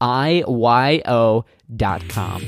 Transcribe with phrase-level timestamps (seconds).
[0.00, 1.44] IYO
[1.76, 2.42] dot com.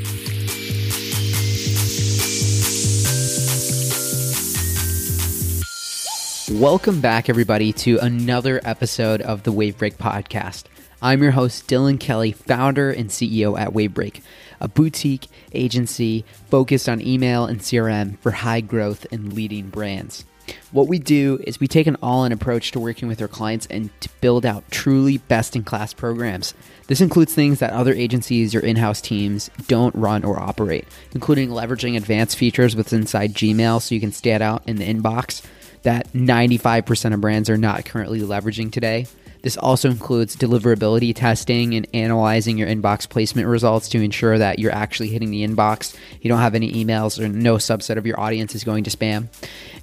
[6.60, 10.64] Welcome back, everybody, to another episode of the Wavebreak podcast.
[11.00, 14.22] I'm your host, Dylan Kelly, founder and CEO at Wavebreak,
[14.60, 20.24] a boutique agency focused on email and CRM for high growth and leading brands.
[20.70, 23.66] What we do is we take an all in approach to working with our clients
[23.66, 26.54] and to build out truly best in class programs.
[26.86, 31.48] This includes things that other agencies or in house teams don't run or operate, including
[31.48, 35.42] leveraging advanced features with inside Gmail so you can stand out in the inbox
[35.82, 39.06] that 95% of brands are not currently leveraging today.
[39.42, 44.72] This also includes deliverability testing and analyzing your inbox placement results to ensure that you're
[44.72, 45.96] actually hitting the inbox.
[46.20, 49.28] You don't have any emails or no subset of your audience is going to spam.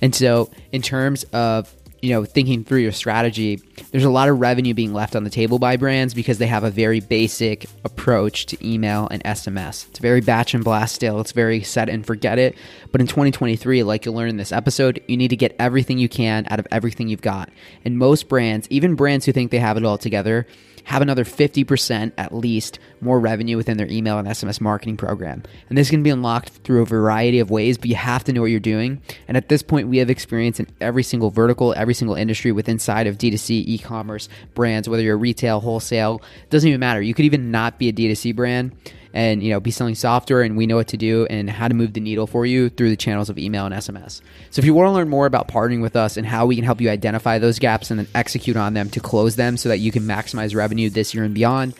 [0.02, 3.62] And so, in terms of you know, thinking through your strategy,
[3.92, 6.64] there's a lot of revenue being left on the table by brands because they have
[6.64, 9.88] a very basic approach to email and SMS.
[9.90, 11.20] It's very batch and blast still.
[11.20, 12.56] It's very set and forget it.
[12.92, 16.10] But in 2023, like you'll learn in this episode, you need to get everything you
[16.10, 17.50] can out of everything you've got.
[17.84, 20.48] And most brands, even brands who think they have it all together,
[20.90, 25.44] have another 50% at least more revenue within their email and SMS marketing program.
[25.70, 28.42] And this can be unlocked through a variety of ways, but you have to know
[28.42, 29.00] what you're doing.
[29.28, 32.80] And at this point, we have experience in every single vertical, every single industry within
[32.80, 37.02] inside of D2C e-commerce brands, whether you're retail, wholesale, doesn't even matter.
[37.02, 38.72] You could even not be a D2C brand
[39.14, 41.74] and you know be selling software and we know what to do and how to
[41.74, 44.22] move the needle for you through the channels of email and SMS.
[44.52, 46.66] So if you want to learn more about partnering with us and how we can
[46.66, 49.80] help you identify those gaps and then execute on them to close them so that
[49.80, 51.74] you can maximize revenue this year and beyond,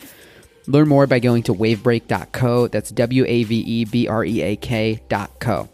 [0.66, 2.68] learn more by going to wavebreak.co.
[2.68, 5.68] That's W A V E B R E A K.co.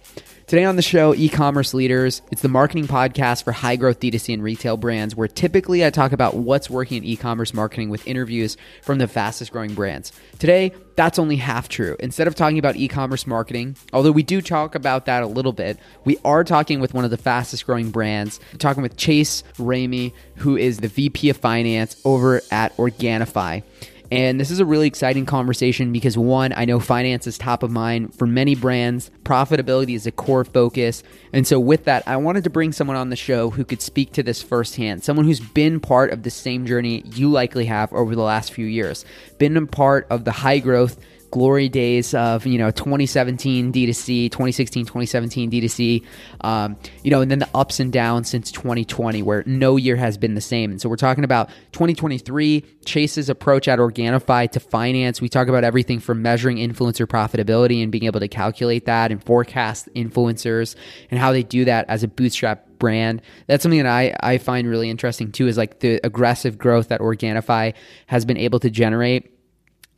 [0.46, 2.22] Today on the show, e commerce leaders.
[2.30, 6.12] It's the marketing podcast for high growth D2C and retail brands, where typically I talk
[6.12, 10.12] about what's working in e commerce marketing with interviews from the fastest growing brands.
[10.38, 11.96] Today, that's only half true.
[11.98, 15.52] Instead of talking about e commerce marketing, although we do talk about that a little
[15.52, 20.12] bit, we are talking with one of the fastest growing brands, talking with Chase Ramey,
[20.36, 23.64] who is the VP of Finance over at Organifi.
[24.10, 27.70] And this is a really exciting conversation because one, I know finance is top of
[27.70, 29.10] mind for many brands.
[29.24, 31.02] Profitability is a core focus.
[31.32, 34.12] And so, with that, I wanted to bring someone on the show who could speak
[34.12, 35.02] to this firsthand.
[35.02, 38.66] Someone who's been part of the same journey you likely have over the last few
[38.66, 39.04] years,
[39.38, 40.98] been a part of the high growth
[41.30, 46.04] glory days of you know 2017 D2C, 2016, 2017 D2C,
[46.42, 50.18] um, you know, and then the ups and downs since 2020, where no year has
[50.18, 50.70] been the same.
[50.70, 55.20] And so we're talking about 2023, Chase's approach at Organifi to finance.
[55.20, 59.22] We talk about everything from measuring influencer profitability and being able to calculate that and
[59.22, 60.76] forecast influencers
[61.10, 63.22] and how they do that as a bootstrap brand.
[63.46, 67.00] That's something that I, I find really interesting too, is like the aggressive growth that
[67.00, 67.74] Organifi
[68.06, 69.35] has been able to generate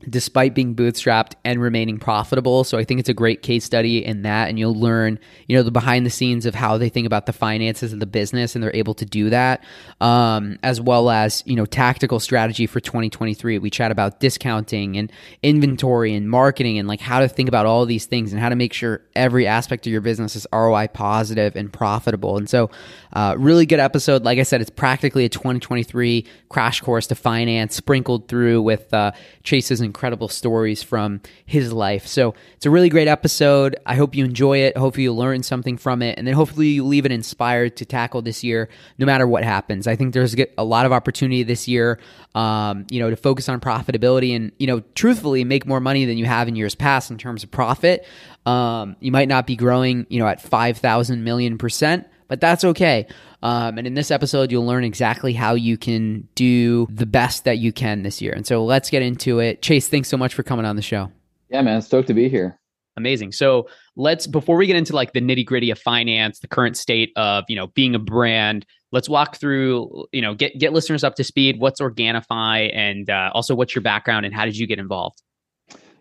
[0.08, 2.62] despite being bootstrapped and remaining profitable.
[2.62, 5.18] So I think it's a great case study in that and you'll learn,
[5.48, 8.06] you know, the behind the scenes of how they think about the finances of the
[8.06, 9.64] business and they're able to do that.
[10.00, 13.58] Um, as well as, you know, tactical strategy for 2023.
[13.58, 15.10] We chat about discounting and
[15.42, 18.56] inventory and marketing and like how to think about all these things and how to
[18.56, 22.36] make sure every aspect of your business is ROI positive and profitable.
[22.36, 22.70] And so,
[23.14, 24.24] uh, really good episode.
[24.24, 29.10] Like I said, it's practically a 2023 crash course to finance sprinkled through with, uh,
[29.42, 32.06] Chase's incredible stories from his life.
[32.06, 33.76] So it's a really great episode.
[33.84, 34.76] I hope you enjoy it.
[34.76, 36.18] Hopefully you learn something from it.
[36.18, 38.68] And then hopefully you leave it inspired to tackle this year,
[38.98, 39.86] no matter what happens.
[39.86, 41.98] I think there's a lot of opportunity this year,
[42.34, 46.18] um, you know, to focus on profitability and, you know, truthfully make more money than
[46.18, 48.06] you have in years past in terms of profit.
[48.46, 53.06] Um, you might not be growing, you know, at 5,000 million percent, but that's okay.
[53.42, 57.58] Um, and in this episode, you'll learn exactly how you can do the best that
[57.58, 58.32] you can this year.
[58.32, 59.62] And so let's get into it.
[59.62, 61.10] Chase, thanks so much for coming on the show.
[61.50, 61.82] Yeah, man.
[61.82, 62.60] Stoked to be here.
[62.96, 63.30] Amazing.
[63.32, 67.12] So let's, before we get into like the nitty gritty of finance, the current state
[67.16, 71.14] of, you know, being a brand, let's walk through, you know, get, get listeners up
[71.14, 71.60] to speed.
[71.60, 75.22] What's Organifi and uh, also what's your background and how did you get involved?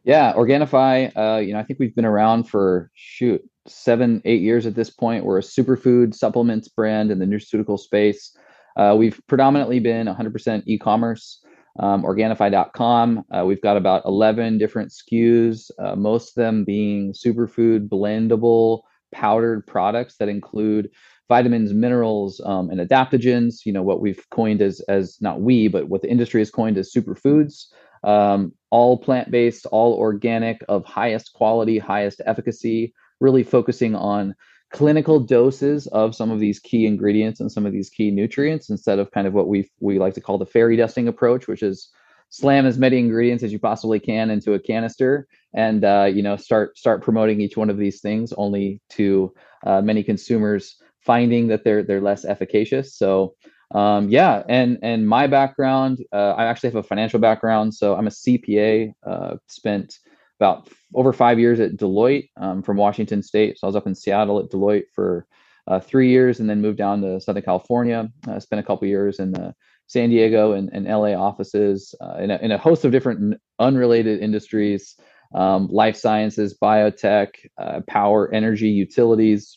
[0.04, 4.66] Yeah, Organifi, uh, you know, I think we've been around for shoot, seven, eight years
[4.66, 5.26] at this point.
[5.26, 8.36] We're a superfood supplements brand in the nutraceutical space.
[8.76, 11.44] Uh, we've predominantly been 100% e-commerce,
[11.80, 13.24] um, Organifi.com.
[13.32, 18.82] Uh, we've got about 11 different SKUs, uh, most of them being superfood blendable
[19.12, 20.90] powdered products that include
[21.30, 23.66] vitamins, minerals, um, and adaptogens.
[23.66, 26.78] You know what we've coined as as not we, but what the industry has coined
[26.78, 27.66] as superfoods.
[28.04, 34.36] Um, all plant based, all organic, of highest quality, highest efficacy really focusing on
[34.72, 39.00] clinical doses of some of these key ingredients and some of these key nutrients instead
[39.00, 41.90] of kind of what we we like to call the fairy dusting approach, which is
[42.30, 46.36] slam as many ingredients as you possibly can into a canister and uh, you know
[46.36, 49.34] start start promoting each one of these things only to
[49.66, 52.96] uh, many consumers finding that they're they're less efficacious.
[52.96, 53.36] So
[53.72, 58.08] um, yeah and and my background uh, i actually have a financial background so i'm
[58.08, 60.00] a cpa uh, spent
[60.40, 63.58] about over five years at Deloitte um, from Washington State.
[63.58, 65.26] So I was up in Seattle at Deloitte for
[65.68, 68.10] uh, three years and then moved down to Southern California.
[68.28, 69.54] I spent a couple years in the
[69.88, 74.22] San Diego and, and LA offices uh, in, a, in, a, host of different unrelated
[74.22, 74.96] industries,
[75.34, 79.56] um, life sciences, biotech, uh, power, energy, utilities,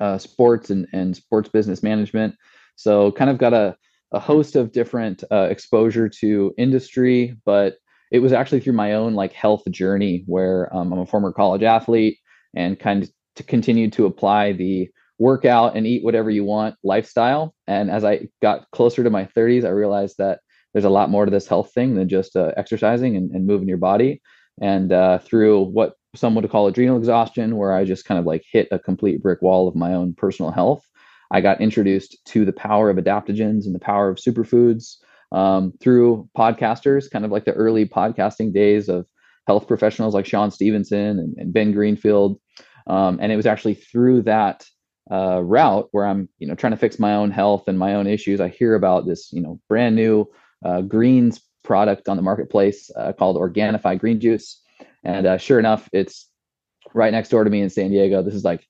[0.00, 2.34] uh, sports, and, and sports business management.
[2.76, 3.76] So kind of got a,
[4.12, 7.76] a host of different uh, exposure to industry, but
[8.10, 11.62] it was actually through my own like health journey where um, I'm a former college
[11.62, 12.18] athlete
[12.54, 17.54] and kind of to continue to apply the workout and eat whatever you want lifestyle.
[17.66, 20.40] And as I got closer to my 30s, I realized that
[20.72, 23.68] there's a lot more to this health thing than just uh, exercising and, and, moving
[23.68, 24.22] your body.
[24.60, 28.42] And uh, through what some would call adrenal exhaustion, where I just kind of like
[28.50, 30.82] hit a complete brick wall of my own personal health,
[31.30, 34.96] I got introduced to the power of adaptogens and the power of superfoods
[35.32, 39.06] um, through podcasters, kind of like the early podcasting days of
[39.46, 42.40] health professionals like Shawn Stevenson and, and Ben Greenfield.
[42.86, 44.64] Um, and it was actually through that
[45.10, 48.06] uh, route where I'm, you know, trying to fix my own health and my own
[48.06, 48.40] issues.
[48.40, 50.30] I hear about this, you know, brand new
[50.64, 54.62] uh, greens product on the marketplace uh, called Organifi Green Juice.
[55.04, 56.28] And uh, sure enough, it's
[56.94, 58.22] right next door to me in San Diego.
[58.22, 58.60] This is like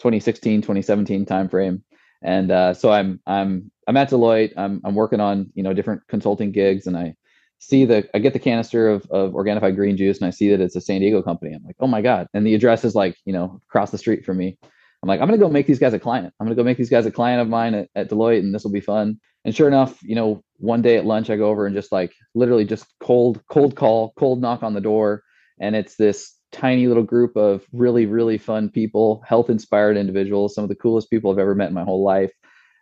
[0.00, 1.82] 2016, 2017 timeframe
[2.26, 4.52] and uh, so I'm I'm I'm at Deloitte.
[4.56, 7.14] I'm I'm working on you know different consulting gigs, and I
[7.58, 10.60] see the I get the canister of of Organifi green juice, and I see that
[10.60, 11.54] it's a San Diego company.
[11.54, 12.26] I'm like, oh my god!
[12.34, 14.58] And the address is like you know across the street from me.
[15.02, 16.34] I'm like, I'm gonna go make these guys a client.
[16.40, 18.64] I'm gonna go make these guys a client of mine at, at Deloitte, and this
[18.64, 19.20] will be fun.
[19.44, 22.12] And sure enough, you know, one day at lunch, I go over and just like
[22.34, 25.22] literally just cold cold call, cold knock on the door,
[25.60, 30.64] and it's this tiny little group of really really fun people health inspired individuals some
[30.64, 32.32] of the coolest people i've ever met in my whole life.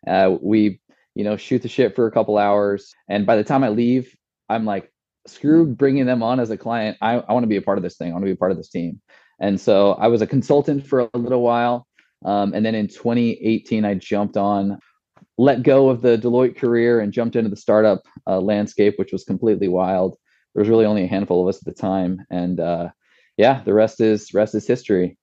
[0.07, 0.81] Uh, we
[1.15, 4.15] you know shoot the shit for a couple hours and by the time i leave
[4.49, 4.91] i'm like
[5.27, 6.99] screw bringing them on as a client.
[7.01, 8.11] I, I want to be a part of this thing.
[8.11, 9.01] I want to be a part of this team.
[9.41, 11.87] And so i was a consultant for a little while
[12.25, 14.79] um, and then in 2018 i jumped on
[15.37, 19.25] let go of the deloitte career and jumped into the startup uh, landscape which was
[19.25, 20.17] completely wild.
[20.55, 22.91] There was really only a handful of us at the time and uh,
[23.37, 25.17] yeah, the rest is rest is history.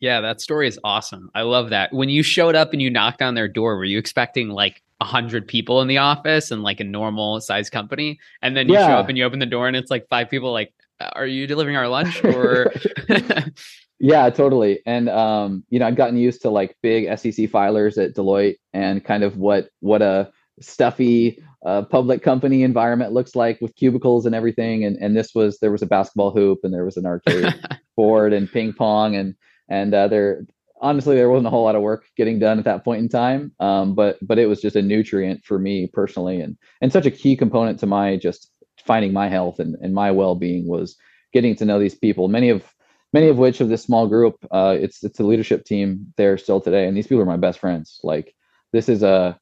[0.00, 1.30] Yeah, that story is awesome.
[1.34, 1.92] I love that.
[1.92, 5.04] When you showed up and you knocked on their door, were you expecting like a
[5.04, 8.18] hundred people in the office and like a normal size company?
[8.40, 8.86] And then you yeah.
[8.86, 10.52] show up and you open the door and it's like five people.
[10.52, 10.72] Like,
[11.12, 12.72] are you delivering our lunch or?
[14.00, 14.80] yeah, totally.
[14.86, 19.04] And um, you know, I've gotten used to like big SEC filers at Deloitte and
[19.04, 24.34] kind of what what a stuffy uh, public company environment looks like with cubicles and
[24.34, 24.84] everything.
[24.84, 27.54] And and this was there was a basketball hoop and there was an arcade
[27.96, 29.34] board and ping pong and
[29.68, 30.44] and uh, there
[30.80, 33.52] honestly there wasn't a whole lot of work getting done at that point in time.
[33.60, 37.10] Um, but but it was just a nutrient for me personally and and such a
[37.10, 40.96] key component to my just finding my health and, and my well being was
[41.32, 42.28] getting to know these people.
[42.28, 42.64] Many of
[43.12, 46.60] many of which of this small group, uh, it's it's a leadership team there still
[46.60, 48.00] today, and these people are my best friends.
[48.02, 48.34] Like
[48.72, 49.38] this is a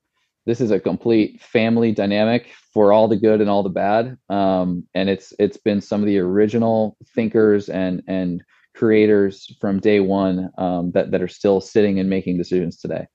[0.48, 4.82] this is a complete family dynamic for all the good and all the bad, um,
[4.94, 8.42] and it's it's been some of the original thinkers and and
[8.74, 13.06] creators from day one um, that that are still sitting and making decisions today.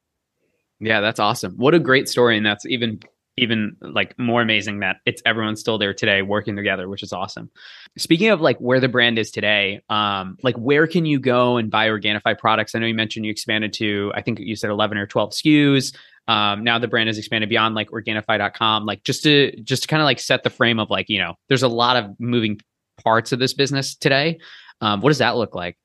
[0.80, 1.54] Yeah, that's awesome.
[1.58, 3.00] What a great story, and that's even
[3.36, 7.50] even like more amazing that it's everyone's still there today working together which is awesome.
[7.98, 11.72] Speaking of like where the brand is today um like where can you go and
[11.72, 12.76] buy organifi products?
[12.76, 15.96] I know you mentioned you expanded to i think you said 11 or 12 skus
[16.28, 20.02] um now the brand has expanded beyond like organifi.com like just to just to kind
[20.02, 22.60] of like set the frame of like you know there's a lot of moving
[23.04, 24.40] parts of this business today
[24.82, 25.78] um what does that look like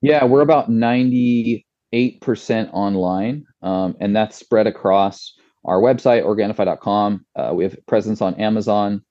[0.00, 1.62] yeah we're about 98%
[2.72, 7.24] online um and that's spread across our website, Organifi.com.
[7.36, 9.02] Uh, we have presence on Amazon.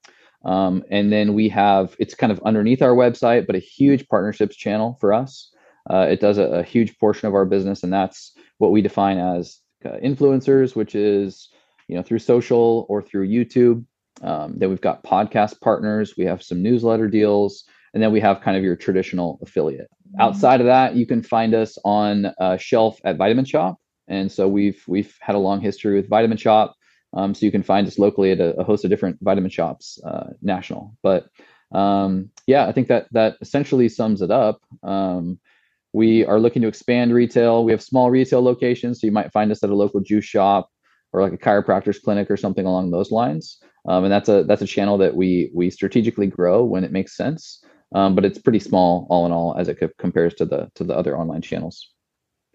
[0.44, 4.56] Um, and then we have, it's kind of underneath our website, but a huge partnerships
[4.56, 5.52] channel for us.
[5.90, 9.18] Uh, it does a, a, huge portion of our business, and that's what we define
[9.18, 11.50] as uh, influencers, which is
[11.88, 13.86] you know through social or through YouTube.
[14.22, 16.16] Um, then we've got podcast partners.
[16.18, 19.90] We have some newsletter deals, and then we have kind of your traditional affiliate.
[20.08, 20.22] Mm-hmm.
[20.22, 24.48] Outside of that, you can find us on uh, shelf at Vitamin Shoppe, and so
[24.48, 26.74] we've we've had a long history with Vitamin Shoppe.
[27.14, 30.00] Um, so you can find us locally at a, a host of different vitamin shops,
[30.06, 30.96] uh, national.
[31.04, 31.28] But
[31.72, 34.62] um, yeah, I think that that essentially sums it up.
[34.84, 35.40] Um,
[35.94, 37.64] we are looking to expand retail.
[37.64, 40.70] We have small retail locations, so you might find us at a local juice shop
[41.14, 43.58] or like a chiropractor's clinic or something along those lines.
[43.88, 47.18] Um, and that's a that's a channel that we we strategically grow when it makes
[47.18, 47.64] sense.
[47.94, 50.96] Um, but it's pretty small all in all as it compares to the to the
[50.96, 51.90] other online channels.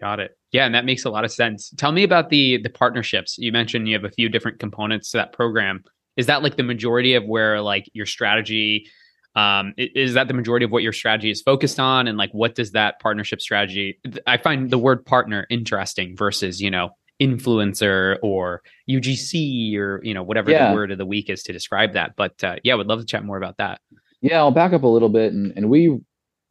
[0.00, 0.37] Got it.
[0.52, 1.71] Yeah, and that makes a lot of sense.
[1.76, 3.37] Tell me about the the partnerships.
[3.38, 5.83] You mentioned you have a few different components to that program.
[6.16, 8.88] Is that like the majority of where like your strategy
[9.37, 12.09] um, is that the majority of what your strategy is focused on?
[12.09, 16.71] And like what does that partnership strategy i find the word partner interesting versus you
[16.71, 16.90] know
[17.21, 20.69] influencer or ugc or you know whatever yeah.
[20.69, 22.14] the word of the week is to describe that.
[22.16, 23.81] But uh, yeah would love to chat more about that.
[24.21, 25.33] Yeah i'll back up a little bit.
[25.33, 25.99] And, and we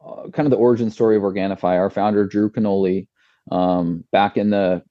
[0.06, 3.08] uh, kind of the origin story of organifi our founder drew Canole,
[3.52, 4.84] um, back in the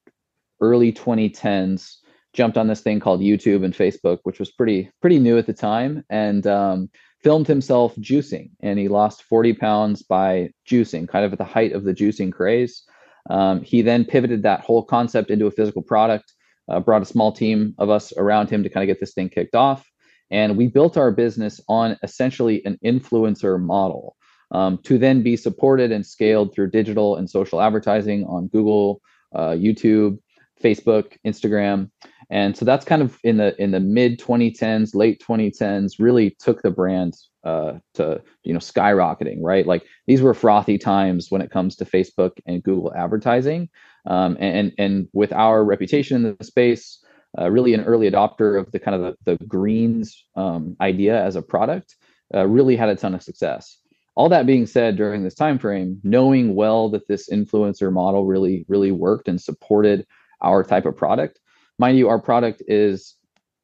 [0.61, 1.97] early 2010s
[2.33, 5.53] jumped on this thing called youtube and facebook which was pretty pretty new at the
[5.53, 6.05] time.
[6.11, 6.91] And um,
[7.25, 11.73] filmed himself juicing and he lost 40 pounds by juicing kind of at the height
[11.73, 12.85] of the juicing craze
[13.31, 16.33] um, he then pivoted that whole concept into a physical product
[16.69, 19.29] uh, brought a small team of us around him to kind of get this thing
[19.29, 19.85] kicked off
[20.31, 24.17] and we built our business on essentially an influencer model
[24.51, 29.01] um, to then be supported and scaled through digital and social advertising on Google,
[29.35, 30.19] uh, YouTube,
[30.63, 31.91] Facebook, Instagram.
[32.31, 36.63] And so that's kind of in the in the mid 2010s, late 2010s, really took
[36.63, 37.15] the brand
[37.45, 39.67] uh, to you know skyrocketing, right?
[39.67, 43.69] Like these were frothy times when it comes to Facebook and Google advertising,
[44.07, 47.05] um, and and with our reputation in the space,
[47.39, 51.37] uh, really an early adopter of the kind of the, the greens um, idea as
[51.37, 51.97] a product,
[52.35, 53.79] uh, really had a ton of success
[54.17, 58.65] all that being said during this time frame knowing well that this influencer model really
[58.69, 60.07] really worked and supported
[60.41, 61.41] our type of product
[61.79, 63.15] mind you our product is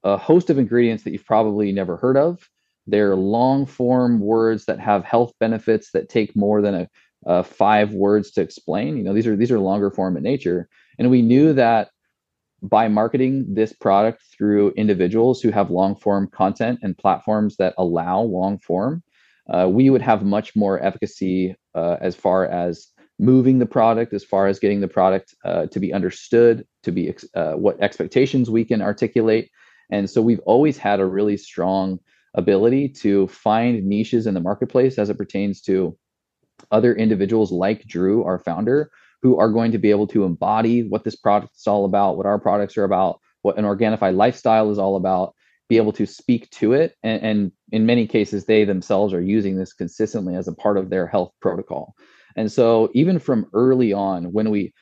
[0.05, 2.49] a host of ingredients that you've probably never heard of.
[2.87, 6.89] They're long form words that have health benefits that take more than a,
[7.27, 8.97] a five words to explain.
[8.97, 10.69] You know these are these are longer form in nature.
[10.99, 11.91] And we knew that
[12.63, 18.21] by marketing this product through individuals who have long form content and platforms that allow
[18.21, 19.03] long form
[19.51, 22.89] uh, we would have much more efficacy uh, as far as
[23.21, 27.11] moving the product, as far as getting the product uh, to be understood, to be
[27.11, 29.51] ex- uh, what expectations we can articulate.
[29.93, 31.99] And so we've always had a really strong
[32.35, 35.97] ability to find niches in the marketplace as it pertains to
[36.71, 41.05] other individuals like Drew, our founder, who are going to be able to embody what
[41.05, 44.79] this product is all about, what our products are about, what an Organifi lifestyle is
[44.79, 45.35] all about,
[45.69, 49.57] be able to speak to it and, and, in many cases they themselves are using
[49.57, 51.95] this consistently as a part of their health protocol
[52.37, 54.73] and so even from early on when we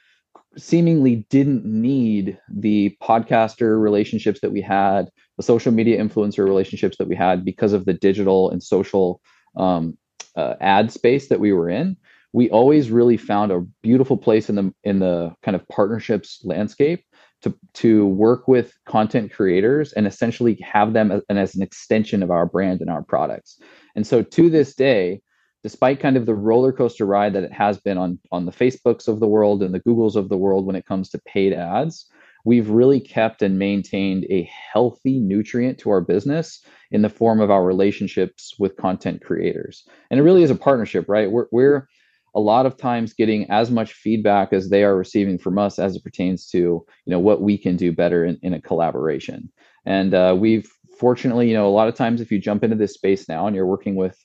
[0.56, 7.08] seemingly didn't need the podcaster relationships that we had the social media influencer relationships that
[7.08, 9.20] we had because of the digital and social
[9.56, 9.96] um,
[10.36, 11.96] uh, ad space that we were in
[12.32, 17.04] we always really found a beautiful place in the in the kind of partnerships landscape
[17.42, 22.22] to to work with content creators and essentially have them as, and as an extension
[22.22, 23.60] of our brand and our products.
[23.94, 25.20] And so to this day,
[25.62, 29.08] despite kind of the roller coaster ride that it has been on on the Facebooks
[29.08, 32.06] of the world and the Googles of the world when it comes to paid ads,
[32.44, 37.50] we've really kept and maintained a healthy nutrient to our business in the form of
[37.50, 39.86] our relationships with content creators.
[40.10, 41.30] And it really is a partnership, right?
[41.30, 41.88] We're we're
[42.34, 45.96] a lot of times getting as much feedback as they are receiving from us as
[45.96, 49.50] it pertains to you know what we can do better in, in a collaboration
[49.86, 52.94] and uh, we've fortunately you know a lot of times if you jump into this
[52.94, 54.16] space now and you're working with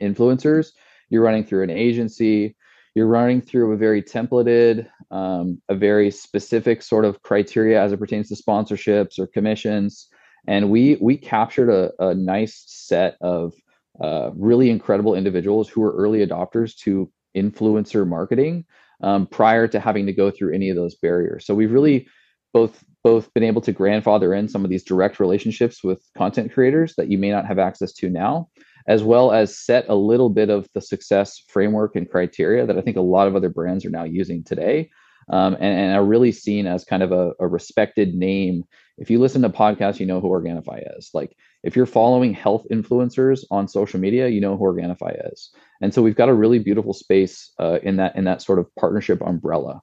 [0.00, 0.68] influencers.
[1.10, 2.56] You're running through an agency.
[2.94, 7.98] You're running through a very templated um, a very specific sort of criteria as it
[7.98, 10.08] pertains to sponsorships or commissions.
[10.46, 13.54] And we we captured a, a nice set of
[14.00, 18.64] uh, really incredible individuals who were early adopters to influencer marketing
[19.02, 21.46] um, prior to having to go through any of those barriers.
[21.46, 22.08] So we've really
[22.52, 26.94] both both been able to grandfather in some of these direct relationships with content creators
[26.96, 28.48] that you may not have access to now,
[28.88, 32.80] as well as set a little bit of the success framework and criteria that I
[32.80, 34.90] think a lot of other brands are now using today.
[35.30, 38.64] Um, and, and, are really seen as kind of a, a respected name.
[38.96, 41.10] If you listen to podcasts, you know who Organifi is.
[41.12, 45.50] Like if you're following health influencers on social media, you know who Organifi is.
[45.82, 48.74] And so we've got a really beautiful space uh, in that in that sort of
[48.76, 49.82] partnership umbrella.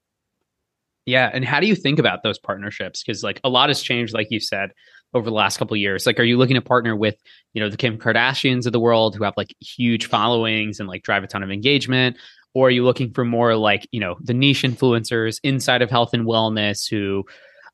[1.05, 3.03] Yeah, and how do you think about those partnerships?
[3.03, 4.71] Because like a lot has changed, like you said,
[5.15, 6.05] over the last couple years.
[6.05, 7.15] Like, are you looking to partner with
[7.53, 11.01] you know the Kim Kardashians of the world who have like huge followings and like
[11.01, 12.17] drive a ton of engagement,
[12.53, 16.13] or are you looking for more like you know the niche influencers inside of health
[16.13, 17.25] and wellness who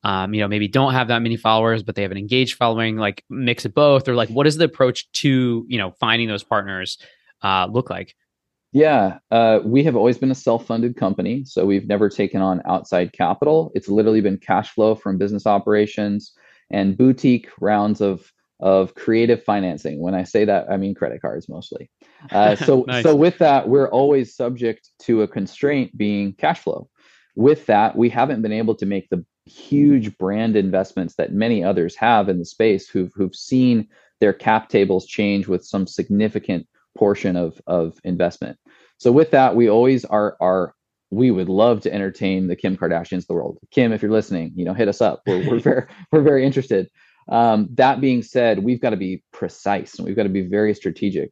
[0.03, 2.97] um, you know, maybe don't have that many followers, but they have an engaged following,
[2.97, 6.43] like mix of both, or like what is the approach to, you know, finding those
[6.43, 6.97] partners
[7.43, 8.15] uh, look like?
[8.73, 13.11] Yeah, uh, we have always been a self-funded company, so we've never taken on outside
[13.11, 13.71] capital.
[13.75, 16.33] It's literally been cash flow from business operations
[16.71, 19.99] and boutique rounds of of creative financing.
[19.99, 21.89] When I say that, I mean credit cards mostly.
[22.31, 23.01] Uh, so nice.
[23.01, 26.87] so with that, we're always subject to a constraint being cash flow.
[27.35, 31.95] With that, we haven't been able to make the huge brand investments that many others
[31.95, 33.87] have in the space who've who've seen
[34.19, 38.59] their cap tables change with some significant portion of of investment.
[38.97, 40.75] So with that, we always are are
[41.11, 43.57] we would love to entertain the Kim Kardashians of the world.
[43.69, 45.21] Kim, if you're listening, you know, hit us up.
[45.27, 46.89] We're, we're very we're very interested.
[47.29, 50.73] Um, that being said, we've got to be precise and we've got to be very
[50.73, 51.31] strategic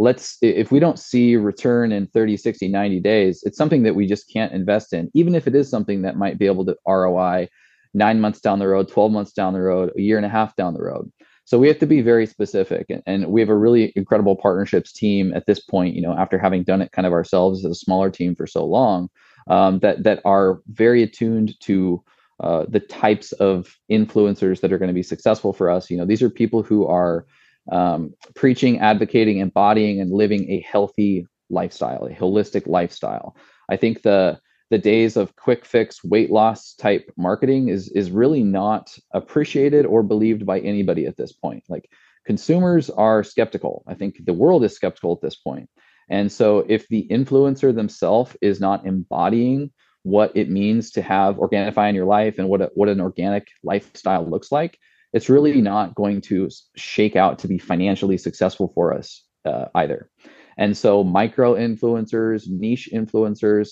[0.00, 4.06] let's if we don't see return in 30 60 90 days it's something that we
[4.06, 7.46] just can't invest in even if it is something that might be able to roi
[7.92, 10.56] nine months down the road 12 months down the road a year and a half
[10.56, 11.10] down the road
[11.50, 15.32] so we have to be very specific and, we have a really incredible partnerships team
[15.34, 18.10] at this point you know after having done it kind of ourselves as a smaller
[18.10, 19.08] team for so long
[19.48, 22.02] um, that that are very attuned to
[22.38, 26.06] uh, the types of influencers that are going to be successful for us you know
[26.06, 27.26] these are people who are
[27.70, 33.36] um, preaching, advocating, embodying, and living a healthy lifestyle, a holistic lifestyle.
[33.68, 38.42] I think the the days of quick fix weight loss type marketing is is really
[38.42, 41.64] not appreciated or believed by anybody at this point.
[41.68, 41.90] Like
[42.24, 43.82] consumers are skeptical.
[43.86, 45.68] I think the world is skeptical at this point.
[46.08, 49.70] And so if the influencer themselves is not embodying
[50.02, 53.48] what it means to have Organifi in your life and what a, what an organic
[53.62, 54.78] lifestyle looks like,
[55.12, 60.10] it's really not going to shake out to be financially successful for us uh, either.
[60.56, 63.70] And so, micro influencers, niche influencers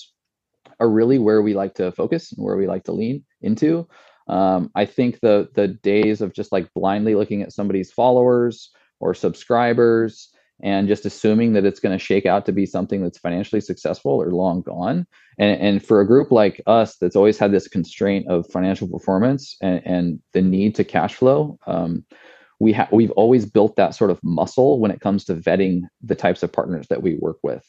[0.80, 3.88] are really where we like to focus and where we like to lean into.
[4.28, 9.14] Um, I think the the days of just like blindly looking at somebody's followers or
[9.14, 10.30] subscribers
[10.62, 14.12] and just assuming that it's going to shake out to be something that's financially successful
[14.12, 15.06] or long gone.
[15.38, 19.56] And, and for a group like us that's always had this constraint of financial performance
[19.62, 22.04] and, and the need to cash flow, um,
[22.60, 26.16] we have we've always built that sort of muscle when it comes to vetting the
[26.16, 27.64] types of partners that we work with.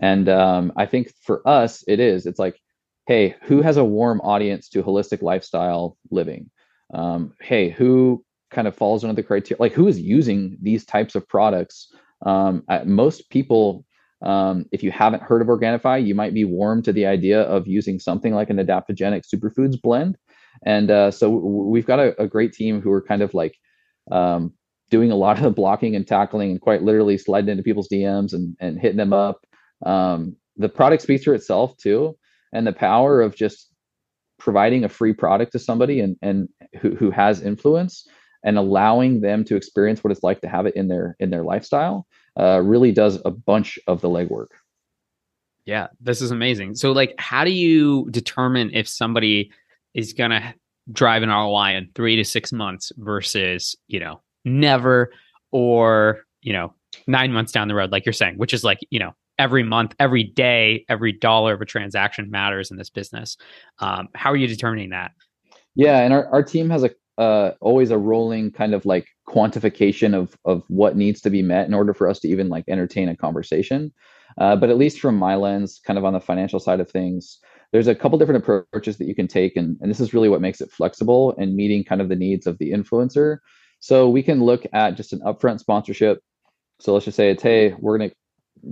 [0.00, 2.58] And um, I think for us, it is it's like,
[3.06, 6.50] hey, who has a warm audience to holistic lifestyle living?
[6.92, 9.60] Um, hey, who kind of falls under the criteria?
[9.60, 11.92] Like, who is using these types of products?
[12.24, 13.84] Um, most people,
[14.22, 17.66] um, if you haven't heard of Organifi, you might be warm to the idea of
[17.66, 20.16] using something like an adaptogenic superfoods blend.
[20.64, 23.58] And uh, so we've got a, a, great team who are kind of like
[24.10, 24.52] um,
[24.88, 28.32] doing a lot of the blocking and tackling and quite literally sliding into people's DMs
[28.32, 29.44] and, and hitting them up.
[29.84, 32.16] Um, the product speaks for itself too.
[32.52, 33.70] And the power of just
[34.38, 36.48] providing a free product to somebody and, and
[36.80, 38.06] who, who has influence
[38.44, 41.42] and allowing them to experience what it's like to have it in their in their
[41.42, 42.06] lifestyle
[42.38, 44.48] uh, really does a bunch of the legwork.
[45.64, 46.74] Yeah, this is amazing.
[46.74, 49.50] So, like, how do you determine if somebody
[49.94, 50.54] is gonna
[50.92, 55.10] drive an ROI in three to six months versus, you know, never
[55.50, 56.74] or, you know,
[57.06, 59.94] nine months down the road, like you're saying, which is like, you know, every month,
[59.98, 63.36] every day, every dollar of a transaction matters in this business.
[63.78, 65.12] Um, how are you determining that?
[65.74, 70.14] Yeah, and our, our team has a uh, always a rolling kind of like quantification
[70.14, 73.08] of of what needs to be met in order for us to even like entertain
[73.08, 73.92] a conversation.
[74.38, 77.38] Uh, but at least from my lens, kind of on the financial side of things,
[77.72, 80.40] there's a couple different approaches that you can take, and, and this is really what
[80.40, 83.38] makes it flexible and meeting kind of the needs of the influencer.
[83.78, 86.20] So we can look at just an upfront sponsorship.
[86.80, 88.10] So let's just say it's hey, we're gonna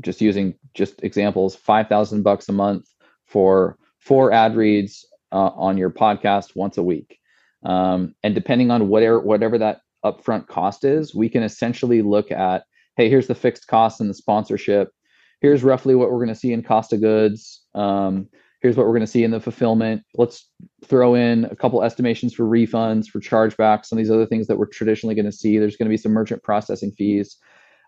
[0.00, 2.86] just using just examples, five thousand bucks a month
[3.26, 7.18] for four ad reads uh, on your podcast once a week.
[7.64, 12.64] Um, and depending on whatever whatever that upfront cost is, we can essentially look at,
[12.96, 14.90] hey, here's the fixed cost and the sponsorship.
[15.40, 17.62] Here's roughly what we're going to see in cost of goods.
[17.74, 18.28] Um,
[18.60, 20.02] here's what we're going to see in the fulfillment.
[20.14, 20.48] Let's
[20.84, 24.56] throw in a couple estimations for refunds, for chargebacks, some of these other things that
[24.56, 25.58] we're traditionally going to see.
[25.58, 27.36] There's going to be some merchant processing fees.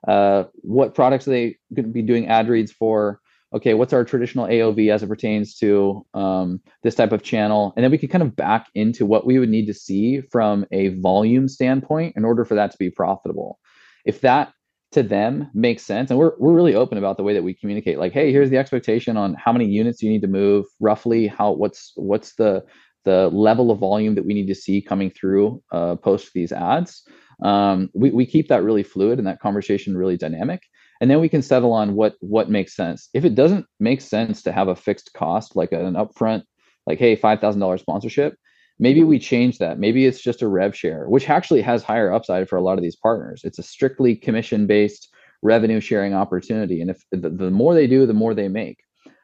[0.07, 3.21] Uh, what products are they going to be doing ad reads for?
[3.55, 7.73] okay, what's our traditional AOV as it pertains to um, this type of channel?
[7.77, 10.67] And then we can kind of back into what we would need to see from
[10.73, 13.61] a volume standpoint in order for that to be profitable.
[14.05, 14.53] If that
[14.93, 17.99] to them makes sense, and we're, we're really open about the way that we communicate,
[17.99, 21.53] like, hey, here's the expectation on how many units you need to move, roughly how
[21.53, 22.65] what's what's the
[23.05, 27.03] the level of volume that we need to see coming through uh, post these ads.
[27.43, 30.63] Um, we, we keep that really fluid and that conversation really dynamic
[31.01, 33.09] and then we can settle on what what makes sense.
[33.15, 36.45] If it doesn't make sense to have a fixed cost like an upfront
[36.87, 38.37] like hey $5000 sponsorship
[38.79, 39.79] maybe we change that.
[39.79, 42.83] Maybe it's just a rev share which actually has higher upside for a lot of
[42.83, 43.43] these partners.
[43.45, 48.07] It's a strictly commission based revenue sharing opportunity and if the, the more they do
[48.07, 48.79] the more they make.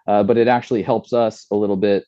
[0.07, 2.05] Uh, but it actually helps us a little bit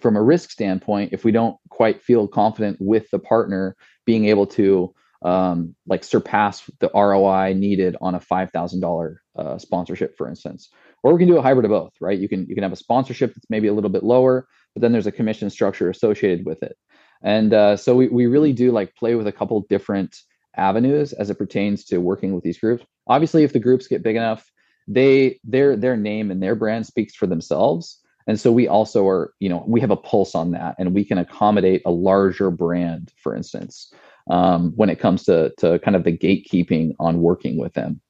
[0.00, 4.46] from a risk standpoint if we don't quite feel confident with the partner being able
[4.46, 10.28] to um, like surpass the ROI needed on a five thousand dollar uh, sponsorship, for
[10.28, 10.70] instance.
[11.02, 12.18] Or we can do a hybrid of both, right?
[12.18, 14.92] You can you can have a sponsorship that's maybe a little bit lower, but then
[14.92, 16.76] there's a commission structure associated with it.
[17.22, 20.16] And uh, so we we really do like play with a couple different
[20.56, 22.84] avenues as it pertains to working with these groups.
[23.06, 24.50] Obviously, if the groups get big enough,
[24.88, 27.98] they their their name and their brand speaks for themselves.
[28.28, 31.04] And so we also are, you know, we have a pulse on that and we
[31.04, 33.92] can accommodate a larger brand, for instance
[34.30, 38.00] um, when it comes to to kind of the gatekeeping on working with them.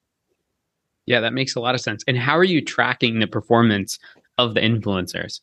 [1.07, 2.05] Yeah, that makes a lot of sense.
[2.07, 3.99] And how are you tracking the performance
[4.39, 5.41] of the influencers?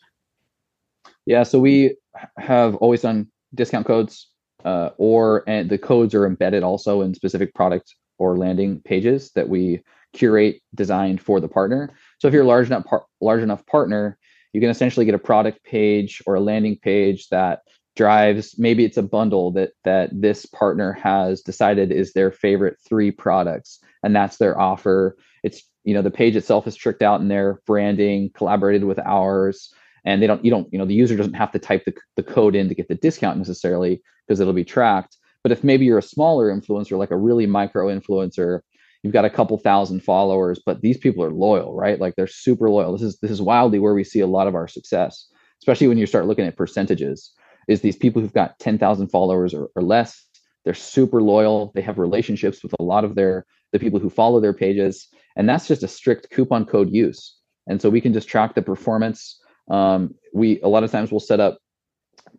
[1.26, 1.96] Yeah, so we
[2.38, 4.30] have always done discount codes,
[4.64, 9.48] uh, or and the codes are embedded also in specific product or landing pages that
[9.48, 9.82] we
[10.14, 11.90] curate designed for the partner.
[12.20, 14.18] So if you're a large enough par- large enough partner,
[14.54, 17.62] you can essentially get a product page or a landing page that
[18.00, 23.12] drives maybe it's a bundle that that this partner has decided is their favorite three
[23.12, 25.18] products and that's their offer.
[25.44, 29.74] It's you know the page itself is tricked out in their branding collaborated with ours
[30.06, 32.24] and they don't you don't you know the user doesn't have to type the, the
[32.24, 35.18] code in to get the discount necessarily because it'll be tracked.
[35.44, 38.62] But if maybe you're a smaller influencer like a really micro influencer
[39.04, 42.00] you've got a couple thousand followers but these people are loyal right?
[42.00, 42.94] Like they're super loyal.
[42.94, 45.28] This is this is wildly where we see a lot of our success
[45.62, 47.34] especially when you start looking at percentages
[47.70, 50.26] is these people who've got 10,000 followers or, or less.
[50.66, 51.72] They're super loyal.
[51.76, 55.48] They have relationships with a lot of their the people who follow their pages, and
[55.48, 57.38] that's just a strict coupon code use.
[57.68, 59.40] And so we can just track the performance.
[59.70, 61.60] Um, we a lot of times we'll set up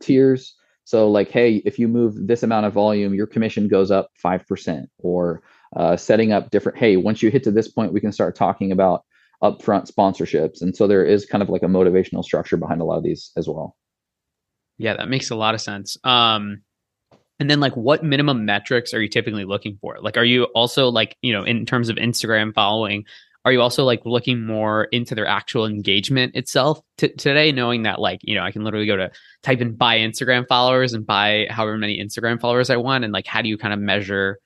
[0.01, 0.57] tiers.
[0.85, 4.45] So like, hey, if you move this amount of volume, your commission goes up five
[4.49, 5.43] percent, or
[5.77, 6.77] uh, setting up different.
[6.77, 9.05] Hey, once you hit to this point, we can start talking about
[9.43, 10.61] upfront sponsorships.
[10.61, 13.31] And so there is kind of like a motivational structure behind a lot of these
[13.37, 13.77] as well.
[14.81, 15.99] Yeah, that makes a lot of sense.
[16.05, 16.63] Um,
[17.39, 19.99] and then like what minimum metrics are you typically looking for?
[20.01, 23.05] Like, are you also like, you know, in terms of Instagram following,
[23.45, 28.01] are you also like looking more into their actual engagement itself t- today, knowing that
[28.01, 29.11] like, you know, I can literally go to
[29.43, 33.05] type in buy Instagram followers and buy however many Instagram followers I want.
[33.05, 34.39] And like, how do you kind of measure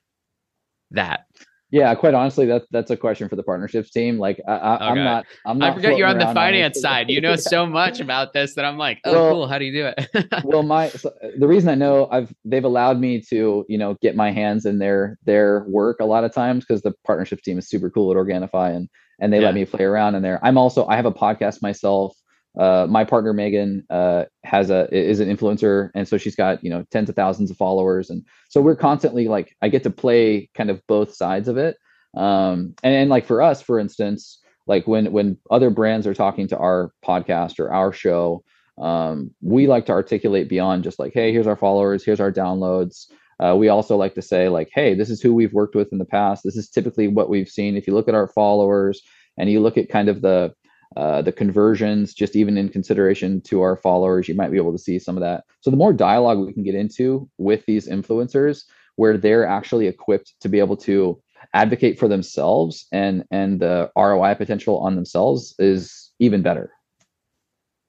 [0.91, 1.27] that?
[1.75, 4.17] Yeah, quite honestly, that that's a question for the partnerships team.
[4.17, 5.25] Like, I, am not.
[5.45, 5.71] I'm not.
[5.71, 7.09] I forget you're on the finance on side.
[7.09, 9.47] You know so much about this that I'm like, oh, well, cool.
[9.49, 10.29] How do you do it?
[10.45, 14.15] well, my so the reason I know I've they've allowed me to you know get
[14.15, 17.67] my hands in their their work a lot of times because the partnerships team is
[17.67, 18.87] super cool at Organifi and
[19.19, 19.47] and they yeah.
[19.47, 20.39] let me play around in there.
[20.43, 22.15] I'm also I have a podcast myself
[22.57, 26.69] uh, my partner Megan uh, has a is an influencer, and so she's got you
[26.69, 30.49] know tens of thousands of followers, and so we're constantly like I get to play
[30.55, 31.77] kind of both sides of it.
[32.15, 36.47] Um, and, and like for us, for instance, like when when other brands are talking
[36.49, 38.43] to our podcast or our show,
[38.77, 43.07] um, we like to articulate beyond just like, hey, here's our followers, here's our downloads.
[43.43, 45.97] Uh, we also like to say like, hey, this is who we've worked with in
[45.97, 46.43] the past.
[46.43, 47.75] This is typically what we've seen.
[47.75, 49.01] If you look at our followers
[49.37, 50.53] and you look at kind of the
[50.95, 54.77] uh, the conversions, just even in consideration to our followers, you might be able to
[54.77, 55.43] see some of that.
[55.61, 58.63] So the more dialogue we can get into with these influencers,
[58.95, 61.21] where they're actually equipped to be able to
[61.53, 66.71] advocate for themselves and and the ROI potential on themselves is even better.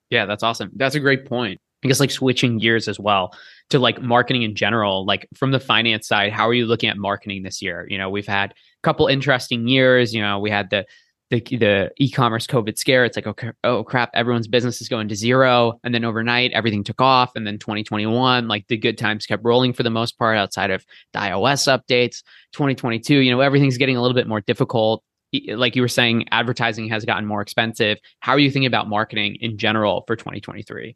[0.09, 0.71] Yeah, that's awesome.
[0.75, 1.59] That's a great point.
[1.83, 3.33] I guess like switching gears as well
[3.69, 6.97] to like marketing in general, like from the finance side, how are you looking at
[6.97, 7.85] marketing this year?
[7.89, 10.13] You know, we've had a couple interesting years.
[10.13, 10.85] You know, we had the
[11.29, 13.05] the the e-commerce COVID scare.
[13.05, 16.83] It's like, okay, oh crap, everyone's business is going to zero, and then overnight everything
[16.83, 20.37] took off, and then 2021, like the good times kept rolling for the most part,
[20.37, 22.23] outside of the iOS updates.
[22.53, 25.03] 2022, you know, everything's getting a little bit more difficult.
[25.49, 27.97] Like you were saying, advertising has gotten more expensive.
[28.21, 30.95] How are you thinking about marketing in general for 2023?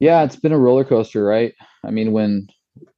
[0.00, 1.52] Yeah, it's been a roller coaster, right?
[1.84, 2.48] I mean, when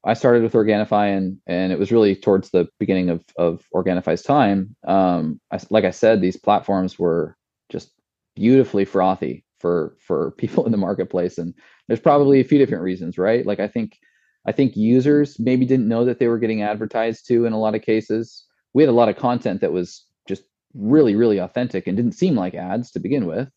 [0.04, 4.22] I started with Organifi and and it was really towards the beginning of of Organifi's
[4.22, 4.76] time.
[4.86, 7.36] Um, I, like I said, these platforms were
[7.70, 7.90] just
[8.36, 11.54] beautifully frothy for for people in the marketplace, and
[11.88, 13.46] there's probably a few different reasons, right?
[13.46, 13.98] Like I think
[14.46, 17.74] I think users maybe didn't know that they were getting advertised to in a lot
[17.74, 18.44] of cases.
[18.74, 22.34] We had a lot of content that was just really really authentic and didn't seem
[22.34, 23.48] like ads to begin with.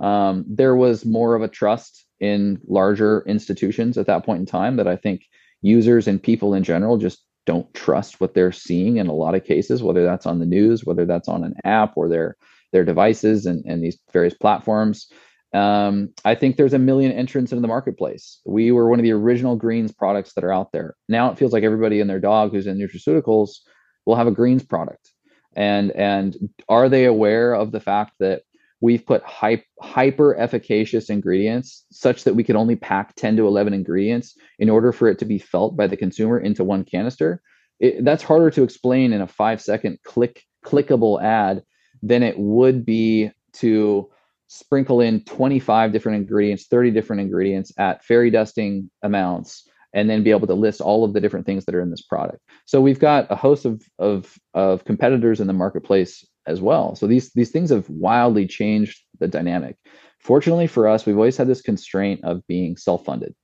[0.00, 4.76] Um, there was more of a trust in larger institutions at that point in time
[4.76, 5.22] that I think
[5.64, 9.44] users and people in general just don't trust what they're seeing in a lot of
[9.44, 12.36] cases, whether that's on the news, whether that's on an app or their
[12.72, 15.08] their devices and, and these various platforms.
[15.54, 18.40] Um, I think there's a million entrants into the marketplace.
[18.44, 20.96] We were one of the original greens products that are out there.
[21.08, 23.60] Now it feels like everybody and their dog who's in nutraceuticals
[24.04, 25.10] will have a greens product.
[25.56, 26.36] And and
[26.68, 28.42] are they aware of the fact that
[28.84, 34.36] we've put hyper efficacious ingredients such that we could only pack 10 to 11 ingredients
[34.58, 37.40] in order for it to be felt by the consumer into one canister.
[37.80, 41.62] It, that's harder to explain in a five second click clickable ad
[42.02, 44.10] than it would be to
[44.48, 50.30] sprinkle in 25 different ingredients 30 different ingredients at fairy dusting amounts and then be
[50.30, 52.40] able to list all of the different things that are in this product.
[52.66, 56.94] So we've got a host of of, of competitors in the marketplace as well.
[56.94, 59.76] So these these things have wildly changed the dynamic.
[60.20, 63.34] Fortunately for us, we've always had this constraint of being self-funded.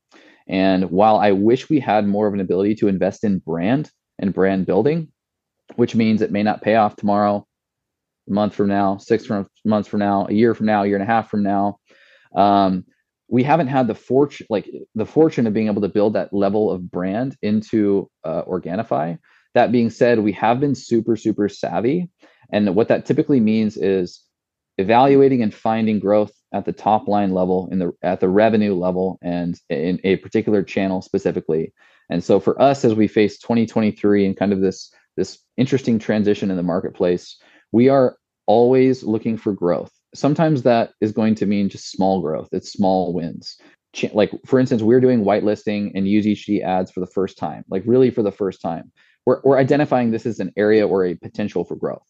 [0.49, 4.35] And while I wish we had more of an ability to invest in brand and
[4.35, 5.09] brand building,
[5.77, 7.47] which means it may not pay off tomorrow,
[8.29, 9.29] a month from now, six
[9.65, 11.79] months from now, a year from now, a year and a half from now,
[12.35, 12.85] um,
[13.29, 16.71] we haven't had the fortune, like the fortune of being able to build that level
[16.71, 19.19] of brand into uh, Organifi.
[19.55, 22.11] That being said, we have been super, super savvy
[22.53, 24.23] and what that typically means is
[24.79, 29.19] evaluating and finding growth at the top line level in the at the revenue level
[29.23, 31.73] and in a particular channel specifically.
[32.09, 36.51] And so for us as we face 2023 and kind of this this interesting transition
[36.51, 37.37] in the marketplace,
[37.73, 39.93] we are always looking for growth.
[40.15, 42.49] Sometimes that is going to mean just small growth.
[42.53, 43.59] It's small wins.
[44.13, 47.83] Like for instance, we're doing whitelisting and use HD ads for the first time, like
[47.87, 48.91] really for the first time.
[49.27, 52.07] We're, we're identifying this as an area or a potential for growth.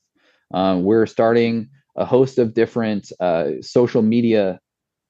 [0.52, 4.60] Um, we're starting a host of different uh, social media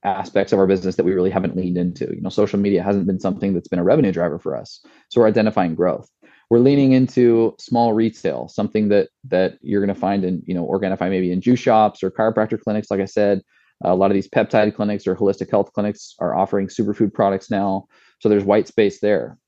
[0.03, 2.07] aspects of our business that we really haven't leaned into.
[2.15, 4.85] You know, social media hasn't been something that's been a revenue driver for us.
[5.09, 6.09] So we're identifying growth.
[6.49, 10.67] We're leaning into small retail, something that that you're going to find in you know
[10.67, 12.91] Organifi maybe in juice shops or chiropractor clinics.
[12.91, 13.43] Like I said,
[13.85, 17.87] a lot of these peptide clinics or holistic health clinics are offering superfood products now.
[18.19, 19.39] So there's white space there.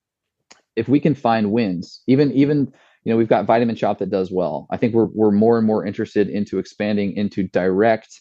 [0.77, 2.73] If we can find wins, even even
[3.05, 4.67] you know we've got vitamin shop that does well.
[4.71, 8.21] I think we're, we're more and more interested into expanding into direct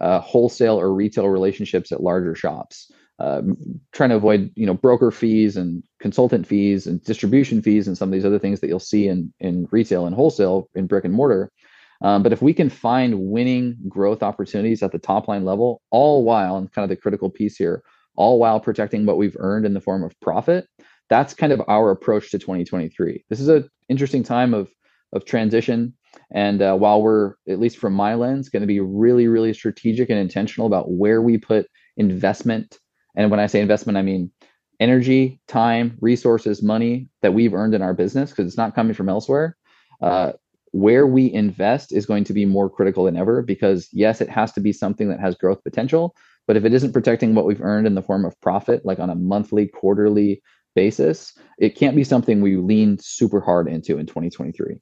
[0.00, 3.40] uh, wholesale or retail relationships at larger shops uh,
[3.92, 8.08] trying to avoid you know broker fees and consultant fees and distribution fees and some
[8.08, 11.14] of these other things that you'll see in in retail and wholesale in brick and
[11.14, 11.50] mortar.
[12.00, 16.24] Um, but if we can find winning growth opportunities at the top line level all
[16.24, 17.84] while and kind of the critical piece here
[18.16, 20.66] all while protecting what we've earned in the form of profit
[21.08, 23.24] that's kind of our approach to 2023.
[23.28, 24.70] This is an interesting time of
[25.12, 25.94] of transition,
[26.30, 30.10] and uh, while we're at least from my lens going to be really really strategic
[30.10, 32.78] and intentional about where we put investment,
[33.16, 34.30] and when I say investment, I mean
[34.80, 39.08] energy, time, resources, money that we've earned in our business because it's not coming from
[39.08, 39.56] elsewhere.
[40.00, 40.32] Uh,
[40.72, 44.52] where we invest is going to be more critical than ever because yes, it has
[44.52, 47.86] to be something that has growth potential, but if it isn't protecting what we've earned
[47.86, 50.42] in the form of profit, like on a monthly, quarterly,
[50.74, 54.78] basis, it can't be something we lean super hard into in 2023.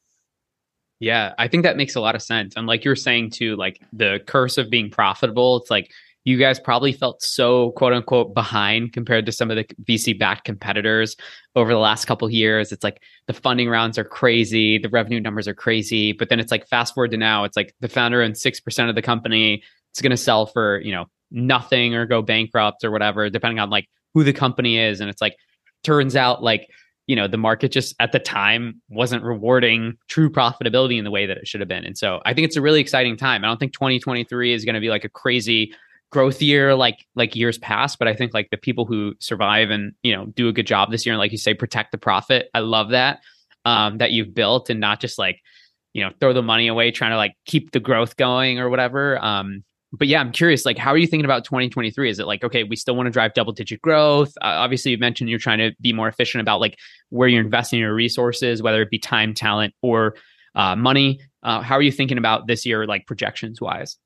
[1.01, 2.55] Yeah, I think that makes a lot of sense.
[2.57, 5.91] And like you're saying too, like the curse of being profitable, it's like
[6.25, 10.45] you guys probably felt so quote unquote behind compared to some of the VC backed
[10.45, 11.17] competitors
[11.57, 12.71] over the last couple years.
[12.71, 16.51] It's like the funding rounds are crazy, the revenue numbers are crazy, but then it's
[16.51, 20.01] like fast forward to now, it's like the founder and 6% of the company it's
[20.01, 23.89] going to sell for, you know, nothing or go bankrupt or whatever depending on like
[24.15, 25.37] who the company is and it's like
[25.83, 26.69] turns out like
[27.07, 31.27] you know the market just at the time wasn't rewarding true profitability in the way
[31.27, 31.85] that it should have been.
[31.85, 33.45] And so i think it's a really exciting time.
[33.45, 35.75] I don't think 2023 is going to be like a crazy
[36.11, 39.93] growth year like like years past but i think like the people who survive and
[40.03, 42.51] you know do a good job this year and like you say protect the profit.
[42.53, 43.21] I love that
[43.65, 45.41] um that you've built and not just like
[45.93, 49.19] you know throw the money away trying to like keep the growth going or whatever.
[49.25, 52.45] Um but yeah i'm curious like how are you thinking about 2023 is it like
[52.45, 55.59] okay we still want to drive double digit growth uh, obviously you mentioned you're trying
[55.59, 56.79] to be more efficient about like
[57.11, 60.15] where you're investing your resources whether it be time talent or
[60.55, 63.97] uh, money uh, how are you thinking about this year like projections wise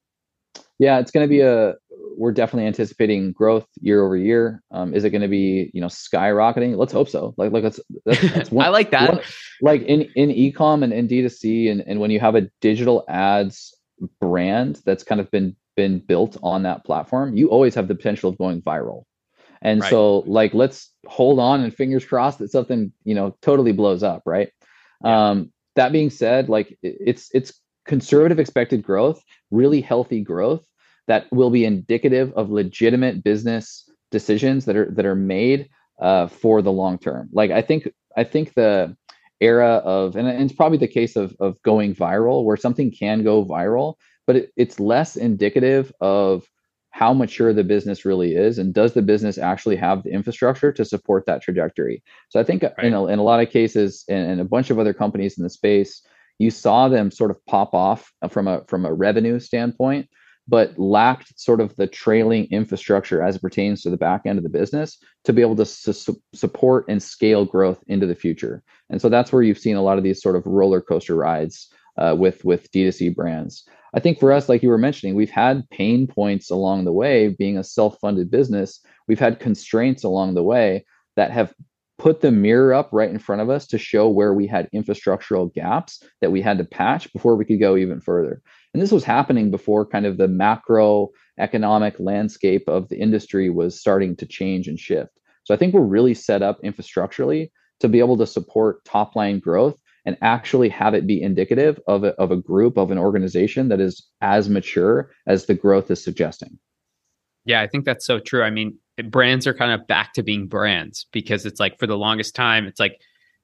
[0.78, 1.74] yeah, it's going to be a.
[2.16, 4.62] We're definitely anticipating growth year over year.
[4.70, 6.76] Um, is it going to be you know skyrocketing?
[6.76, 7.34] Let's hope so.
[7.36, 9.14] Like like that's, that's, that's one, I like that.
[9.14, 9.22] One,
[9.62, 13.74] like in in ecom and in D2C and and when you have a digital ads
[14.20, 18.30] brand that's kind of been been built on that platform, you always have the potential
[18.30, 19.04] of going viral.
[19.62, 19.90] And right.
[19.90, 24.22] so like let's hold on and fingers crossed that something you know totally blows up,
[24.26, 24.50] right?
[25.02, 25.30] Yeah.
[25.30, 30.64] Um, that being said, like it's it's conservative expected growth, really healthy growth
[31.06, 35.68] that will be indicative of legitimate business decisions that are that are made
[36.00, 37.28] uh, for the long term.
[37.32, 38.96] Like I think I think the
[39.40, 43.44] era of and it's probably the case of of going viral where something can go
[43.44, 43.94] viral,
[44.26, 46.48] but it, it's less indicative of
[46.94, 50.84] how mature the business really is and does the business actually have the infrastructure to
[50.84, 52.74] support that trajectory so i think right.
[52.84, 55.42] in, a, in a lot of cases and, and a bunch of other companies in
[55.42, 56.02] the space
[56.38, 60.08] you saw them sort of pop off from a from a revenue standpoint
[60.46, 64.44] but lacked sort of the trailing infrastructure as it pertains to the back end of
[64.44, 69.00] the business to be able to su- support and scale growth into the future and
[69.00, 72.14] so that's where you've seen a lot of these sort of roller coaster rides uh,
[72.18, 76.06] with with d2c brands i think for us like you were mentioning we've had pain
[76.06, 80.84] points along the way being a self-funded business we've had constraints along the way
[81.16, 81.54] that have
[81.98, 85.52] put the mirror up right in front of us to show where we had infrastructural
[85.52, 88.42] gaps that we had to patch before we could go even further.
[88.72, 93.78] And this was happening before kind of the macro economic landscape of the industry was
[93.78, 95.12] starting to change and shift.
[95.44, 99.38] So I think we're really set up infrastructurally to be able to support top line
[99.38, 103.68] growth and actually have it be indicative of a, of a group of an organization
[103.68, 106.58] that is as mature as the growth is suggesting.
[107.44, 108.42] Yeah, I think that's so true.
[108.42, 111.98] I mean, brands are kind of back to being brands because it's like for the
[111.98, 113.00] longest time, it's like,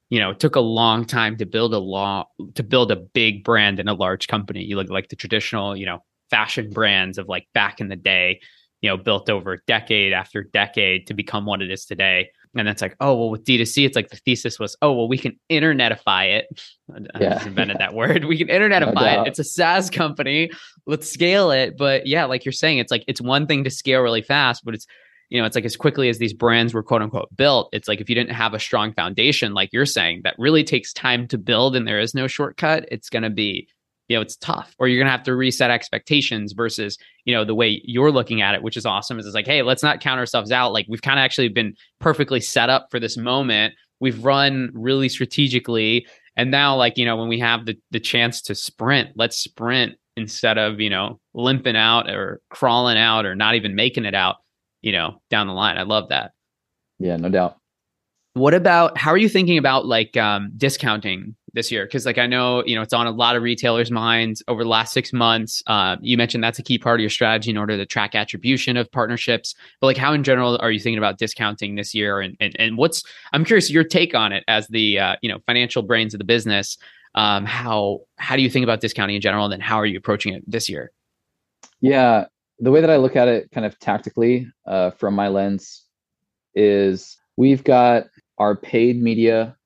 [0.08, 3.44] you know, it took a long time to build a law to build a big
[3.44, 4.62] brand in a large company.
[4.64, 8.40] You look like the traditional, you know, fashion brands of like back in the day,
[8.80, 12.30] you know, built over decade after decade to become what it is today.
[12.56, 15.18] And that's like, oh, well, with D2C, it's like the thesis was, oh, well, we
[15.18, 16.60] can internetify it.
[16.92, 17.34] I yeah.
[17.34, 18.24] just invented that word.
[18.30, 19.28] We can internetify no it.
[19.28, 20.50] It's a SaaS company.
[20.86, 21.76] Let's scale it.
[21.78, 24.74] But yeah, like you're saying, it's like, it's one thing to scale really fast, but
[24.74, 24.86] it's,
[25.28, 28.00] you know, it's like as quickly as these brands were quote unquote built, it's like
[28.00, 31.38] if you didn't have a strong foundation, like you're saying, that really takes time to
[31.38, 33.68] build and there is no shortcut, it's going to be
[34.10, 37.44] you know it's tough or you're going to have to reset expectations versus you know
[37.44, 40.00] the way you're looking at it which is awesome is it's like hey let's not
[40.00, 40.72] count ourselves out.
[40.72, 43.72] Like we've kind of actually been perfectly set up for this moment.
[44.00, 48.42] We've run really strategically and now like you know when we have the the chance
[48.42, 53.54] to sprint let's sprint instead of you know limping out or crawling out or not
[53.54, 54.38] even making it out
[54.82, 55.78] you know down the line.
[55.78, 56.32] I love that.
[56.98, 57.58] Yeah no doubt.
[58.34, 61.84] What about how are you thinking about like um, discounting this year?
[61.84, 64.68] Because like I know you know it's on a lot of retailers' minds over the
[64.68, 65.62] last six months.
[65.66, 68.76] Uh, you mentioned that's a key part of your strategy in order to track attribution
[68.76, 69.54] of partnerships.
[69.80, 72.20] But like, how in general are you thinking about discounting this year?
[72.20, 75.38] And and, and what's I'm curious your take on it as the uh, you know
[75.46, 76.78] financial brains of the business.
[77.14, 79.44] Um, how how do you think about discounting in general?
[79.44, 80.92] And then how are you approaching it this year?
[81.80, 82.26] Yeah,
[82.58, 85.84] the way that I look at it, kind of tactically, uh, from my lens,
[86.54, 88.04] is we've got
[88.38, 89.56] our paid media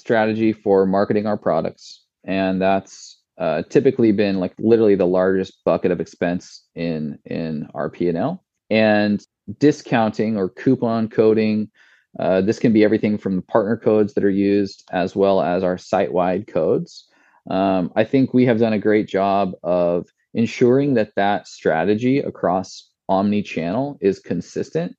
[0.00, 5.90] strategy for marketing our products, and that's uh, typically been like literally the largest bucket
[5.90, 8.42] of expense in in our P&L.
[8.68, 9.24] And
[9.58, 11.70] discounting or coupon coding,
[12.18, 15.62] uh, this can be everything from the partner codes that are used as well as
[15.64, 17.06] our site-wide codes.
[17.50, 22.88] Um, I think we have done a great job of ensuring that that strategy across
[23.08, 24.96] omni-channel is consistent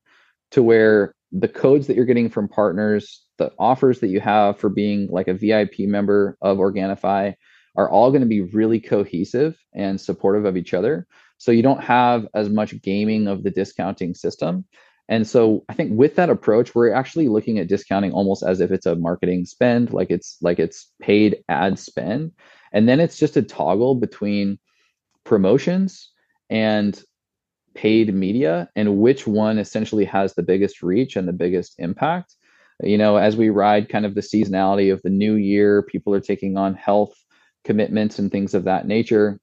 [0.51, 4.69] to where the codes that you're getting from partners, the offers that you have for
[4.69, 7.33] being like a VIP member of Organifi
[7.75, 11.07] are all going to be really cohesive and supportive of each other.
[11.39, 14.65] So you don't have as much gaming of the discounting system.
[15.09, 18.69] And so I think with that approach, we're actually looking at discounting almost as if
[18.69, 22.33] it's a marketing spend, like it's like it's paid ad spend.
[22.71, 24.59] And then it's just a toggle between
[25.23, 26.11] promotions
[26.51, 27.01] and
[27.73, 32.35] paid media and which one essentially has the biggest reach and the biggest impact.
[32.84, 36.21] You know, as we ride kind of the seasonality of the new year, people are
[36.21, 37.13] taking on health
[37.63, 39.39] commitments and things of that nature.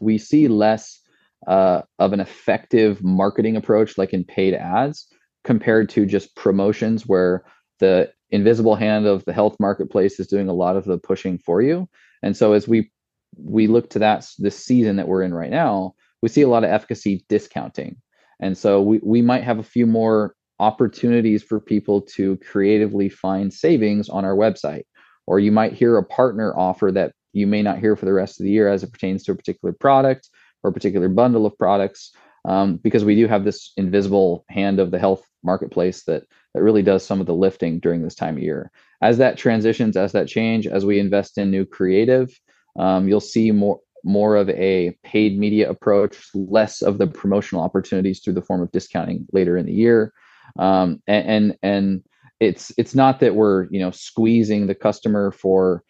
[0.00, 1.00] We see less
[1.46, 5.06] uh, of an effective marketing approach, like in paid ads,
[5.44, 7.44] compared to just promotions where
[7.78, 11.62] the invisible hand of the health marketplace is doing a lot of the pushing for
[11.62, 11.88] you.
[12.22, 12.90] And so as we
[13.36, 16.64] we look to that this season that we're in right now, we see a lot
[16.64, 17.96] of efficacy discounting.
[18.40, 23.52] And so we, we might have a few more opportunities for people to creatively find
[23.52, 24.84] savings on our website.
[25.26, 28.40] Or you might hear a partner offer that you may not hear for the rest
[28.40, 30.28] of the year as it pertains to a particular product
[30.62, 32.12] or a particular bundle of products,
[32.44, 36.82] um, because we do have this invisible hand of the health marketplace that that really
[36.82, 38.70] does some of the lifting during this time of year.
[39.02, 42.30] As that transitions, as that change, as we invest in new creative,
[42.78, 48.20] um, you'll see more more of a paid media approach, less of the promotional opportunities
[48.20, 50.12] through the form of discounting later in the year.
[50.58, 52.02] Um, and, and, and
[52.40, 55.82] it's it's not that we're you know squeezing the customer for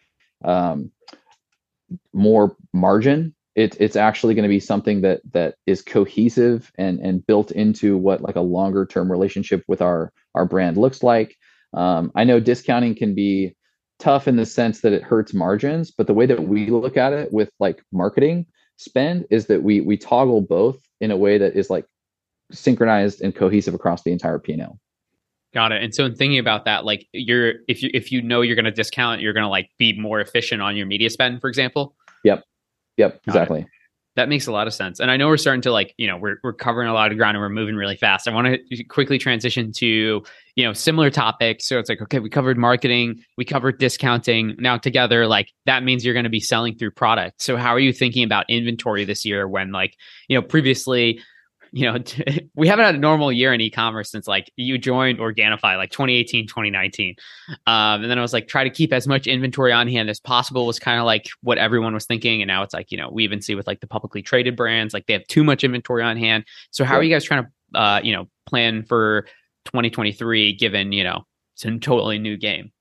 [0.43, 0.91] um,
[2.13, 3.35] more margin.
[3.55, 7.97] It, it's actually going to be something that that is cohesive and and built into
[7.97, 11.35] what like a longer term relationship with our our brand looks like.
[11.73, 13.55] Um, I know discounting can be
[13.99, 17.11] tough in the sense that it hurts margins but the way that we look at
[17.11, 18.45] it with like marketing
[18.77, 21.85] spend is that we we toggle both in a way that is like
[22.51, 24.79] synchronized and cohesive across the entire P&L.
[25.53, 25.83] Got it.
[25.83, 28.65] And so in thinking about that, like you're if you if you know you're going
[28.65, 31.95] to discount, you're going to like be more efficient on your media spend, for example.
[32.23, 32.43] Yep.
[32.97, 33.11] Yep.
[33.13, 33.61] Got exactly.
[33.61, 33.67] It
[34.19, 34.99] that makes a lot of sense.
[34.99, 37.17] And I know we're starting to like, you know, we're we're covering a lot of
[37.17, 38.27] ground and we're moving really fast.
[38.27, 40.23] I want to quickly transition to,
[40.55, 41.65] you know, similar topics.
[41.65, 44.55] So it's like, okay, we covered marketing, we covered discounting.
[44.59, 47.41] Now together, like that means you're going to be selling through product.
[47.41, 49.95] So how are you thinking about inventory this year when like,
[50.27, 51.21] you know, previously
[51.71, 51.97] you know,
[52.55, 56.47] we haven't had a normal year in e-commerce since like you joined Organifi, like 2018,
[56.47, 57.15] 2019.
[57.67, 60.19] Um, and then I was like, try to keep as much inventory on hand as
[60.19, 62.41] possible was kind of like what everyone was thinking.
[62.41, 64.93] And now it's like, you know, we even see with like the publicly traded brands,
[64.93, 66.45] like they have too much inventory on hand.
[66.71, 66.99] So how yeah.
[66.99, 69.23] are you guys trying to, uh, you know, plan for
[69.65, 72.71] 2023, given, you know, it's a totally new game?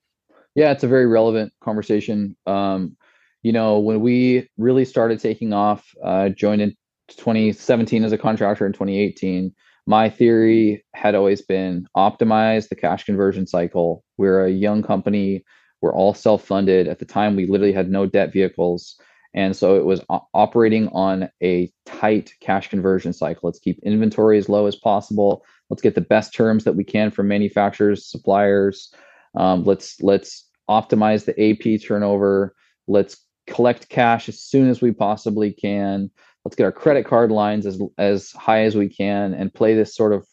[0.55, 2.37] Yeah, it's a very relevant conversation.
[2.47, 2.97] Um,
[3.43, 6.77] you know, when we really started taking off, uh, joined in
[7.09, 9.53] 2017 as a contractor in 2018
[9.89, 14.05] my theory had always been optimize the cash conversion cycle.
[14.19, 15.47] We're a young company.
[15.81, 16.87] We're all self-funded.
[16.87, 19.01] At the time we literally had no debt vehicles.
[19.33, 20.05] And so it was
[20.35, 23.41] operating on a tight cash conversion cycle.
[23.45, 25.43] Let's keep inventory as low as possible.
[25.71, 28.93] Let's get the best terms that we can from manufacturers suppliers.
[29.37, 32.55] Um, let's let's optimize the ap turnover.
[32.89, 36.11] Let's collect cash as soon as we possibly can
[36.49, 39.95] let's get our credit card lines as as high as we can and play this
[39.95, 40.27] sort of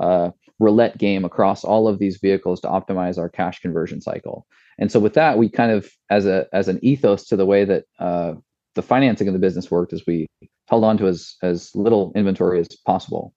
[0.00, 4.48] uh, roulette game across all of these vehicles to optimize our cash conversion cycle.
[4.78, 7.64] And so with that, we kind of as a as an ethos to the way
[7.64, 8.32] that uh,
[8.74, 10.26] the financing of the business worked, is we
[10.66, 13.32] held on to as as little inventory as possible.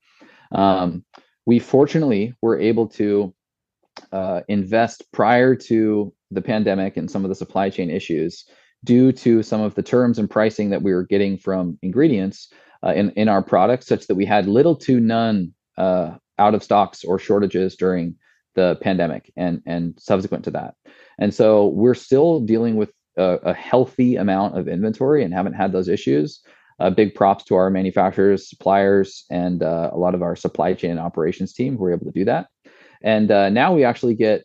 [0.54, 1.06] Um,
[1.46, 3.32] we fortunately were able to
[4.12, 8.46] uh, invest prior to the pandemic and some of the supply chain issues
[8.84, 12.52] due to some of the terms and pricing that we were getting from ingredients
[12.84, 16.64] uh, in, in our products, such that we had little to none uh, out of
[16.64, 18.16] stocks or shortages during
[18.56, 20.76] the pandemic and, and subsequent to that.
[21.20, 25.72] And so we're still dealing with a, a healthy amount of inventory and haven't had
[25.72, 26.42] those issues.
[26.80, 30.92] Uh, big props to our manufacturers, suppliers, and uh, a lot of our supply chain
[30.92, 32.48] and operations team who were able to do that.
[33.04, 34.44] And uh, now we actually get,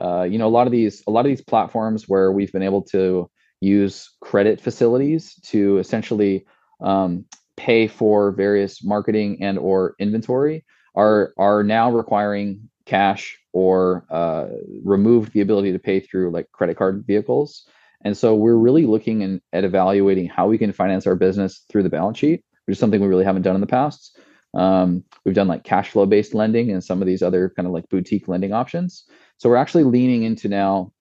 [0.00, 2.62] uh, you know, a lot of these a lot of these platforms where we've been
[2.62, 3.28] able to
[3.60, 6.46] use credit facilities to essentially
[6.80, 7.24] um,
[7.56, 14.46] pay for various marketing and or inventory are are now requiring cash or uh,
[14.84, 17.66] removed the ability to pay through like credit card vehicles.
[18.04, 21.82] And so we're really looking in, at evaluating how we can finance our business through
[21.82, 24.18] the balance sheet, which is something we really haven't done in the past.
[24.54, 27.72] Um, we've done like cash flow based lending and some of these other kind of
[27.72, 29.04] like boutique lending options.
[29.38, 30.92] So we're actually leaning into now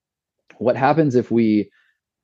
[0.58, 1.70] what happens if we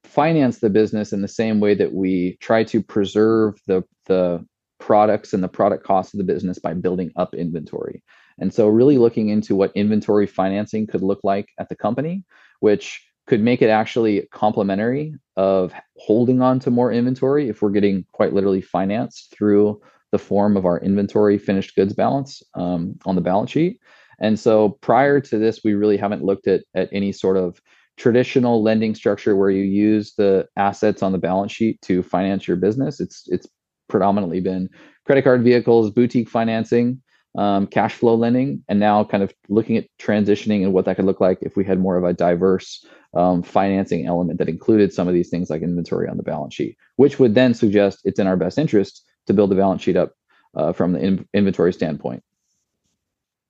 [0.04, 4.46] finance the business in the same way that we try to preserve the the
[4.80, 8.04] products and the product cost of the business by building up inventory.
[8.40, 12.26] And so really looking into what inventory financing could look like at the company,
[12.60, 18.06] which could make it actually complementary of holding on to more inventory if we're getting
[18.12, 19.80] quite literally financed through
[20.12, 23.80] the form of our inventory finished goods balance um, on the balance sheet.
[24.20, 27.62] And so prior to this, we really haven't looked at, at any sort of
[27.98, 32.58] traditional lending structure where you use the assets on the balance sheet to finance your
[32.58, 33.00] business.
[33.00, 33.48] It's it's
[33.90, 34.70] predominantly been
[35.06, 37.02] credit card vehicles, boutique financing,
[37.38, 41.06] um, cash flow lending, and now kind of looking at transitioning and what that could
[41.06, 45.08] look like if we had more of a diverse um, financing element that included some
[45.08, 48.28] of these things like inventory on the balance sheet, which would then suggest it's in
[48.28, 50.14] our best interest to build the balance sheet up
[50.56, 52.24] uh, from the in- inventory standpoint.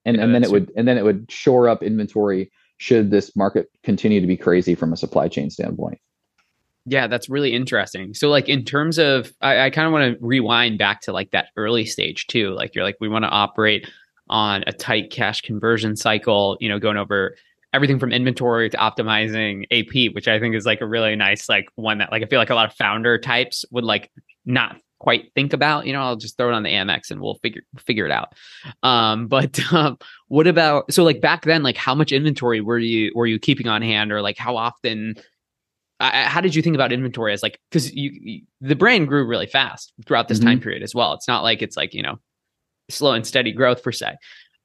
[0.04, 2.50] And, yeah, and then it would and then it would shore up inventory
[2.82, 6.00] should this market continue to be crazy from a supply chain standpoint.
[6.84, 8.12] Yeah, that's really interesting.
[8.12, 11.30] So, like, in terms of, I, I kind of want to rewind back to like
[11.30, 12.50] that early stage too.
[12.50, 13.88] Like, you're like, we want to operate
[14.28, 17.36] on a tight cash conversion cycle, you know, going over
[17.72, 21.68] everything from inventory to optimizing AP, which I think is like a really nice, like,
[21.76, 24.10] one that, like, I feel like a lot of founder types would like
[24.44, 27.34] not quite think about you know i'll just throw it on the amex and we'll
[27.34, 28.34] figure figure it out.
[28.84, 29.98] Um but um
[30.28, 33.66] what about so like back then like how much inventory were you were you keeping
[33.66, 35.16] on hand or like how often
[35.98, 39.26] I, how did you think about inventory as like because you, you, the brand grew
[39.26, 40.48] really fast throughout this mm-hmm.
[40.48, 41.14] time period as well.
[41.14, 42.18] It's not like it's like you know
[42.88, 44.16] slow and steady growth per se.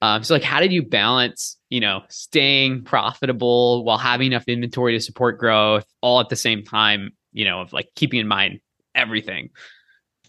[0.03, 4.93] Um, so like how did you balance you know staying profitable while having enough inventory
[4.93, 8.59] to support growth all at the same time you know of like keeping in mind
[8.93, 9.49] everything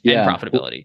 [0.03, 0.23] yeah.
[0.23, 0.85] and profitability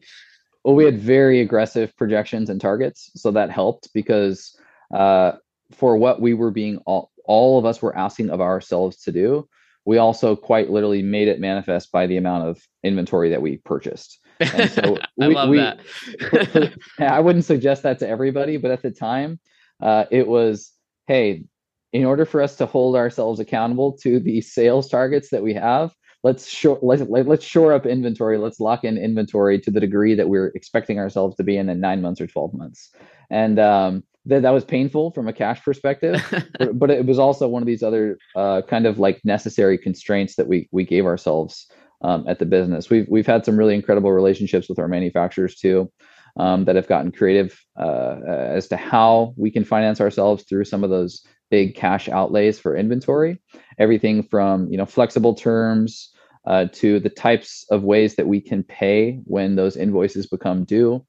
[0.64, 4.58] well we had very aggressive projections and targets so that helped because
[4.94, 5.34] uh,
[5.72, 9.48] for what we were being all, all of us were asking of ourselves to do
[9.86, 14.20] we also quite literally made it manifest by the amount of inventory that we purchased.
[14.40, 16.74] And so I we, love we, that.
[17.00, 19.40] I wouldn't suggest that to everybody, but at the time,
[19.82, 20.72] uh, it was,
[21.08, 21.44] hey,
[21.92, 25.94] in order for us to hold ourselves accountable to the sales targets that we have,
[26.24, 28.38] let's shore let's, let's shore up inventory.
[28.38, 31.80] Let's lock in inventory to the degree that we're expecting ourselves to be in in
[31.80, 32.92] nine months or twelve months.
[33.30, 36.24] And um, that that was painful from a cash perspective,
[36.60, 40.36] but, but, it was also one of these other uh, kind of like necessary constraints
[40.36, 41.68] that we we gave ourselves
[42.02, 42.90] um, at the business.
[42.90, 45.92] We've we've had some really incredible relationships with our manufacturers too,
[46.38, 50.84] um, that have gotten creative uh, as to how we can finance ourselves through some
[50.84, 53.42] of those big cash outlays for inventory.
[53.78, 56.13] Everything from you know flexible terms
[56.46, 61.06] uh, to the types of ways that we can pay when those invoices become due.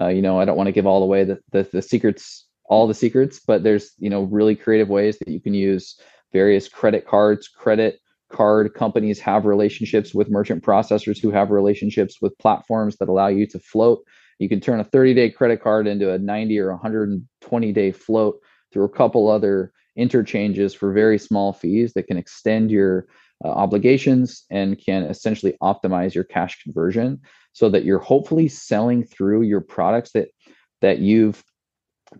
[0.00, 2.86] Uh, you know, I don't want to give all away the, the, the secrets all
[2.86, 5.98] the secrets, but there's you know really creative ways that you can use
[6.32, 8.00] various credit cards, credit
[8.30, 13.46] card companies have relationships with merchant processors who have relationships with platforms that allow you
[13.48, 14.02] to float.
[14.38, 18.36] You can turn a 30 day credit card into a 90 or 120 day float
[18.72, 23.06] through a couple other interchanges for very small fees that can extend your
[23.44, 27.20] uh, obligations and can essentially optimize your cash conversion
[27.52, 30.28] so that you're hopefully selling through your products that
[30.80, 31.42] that you've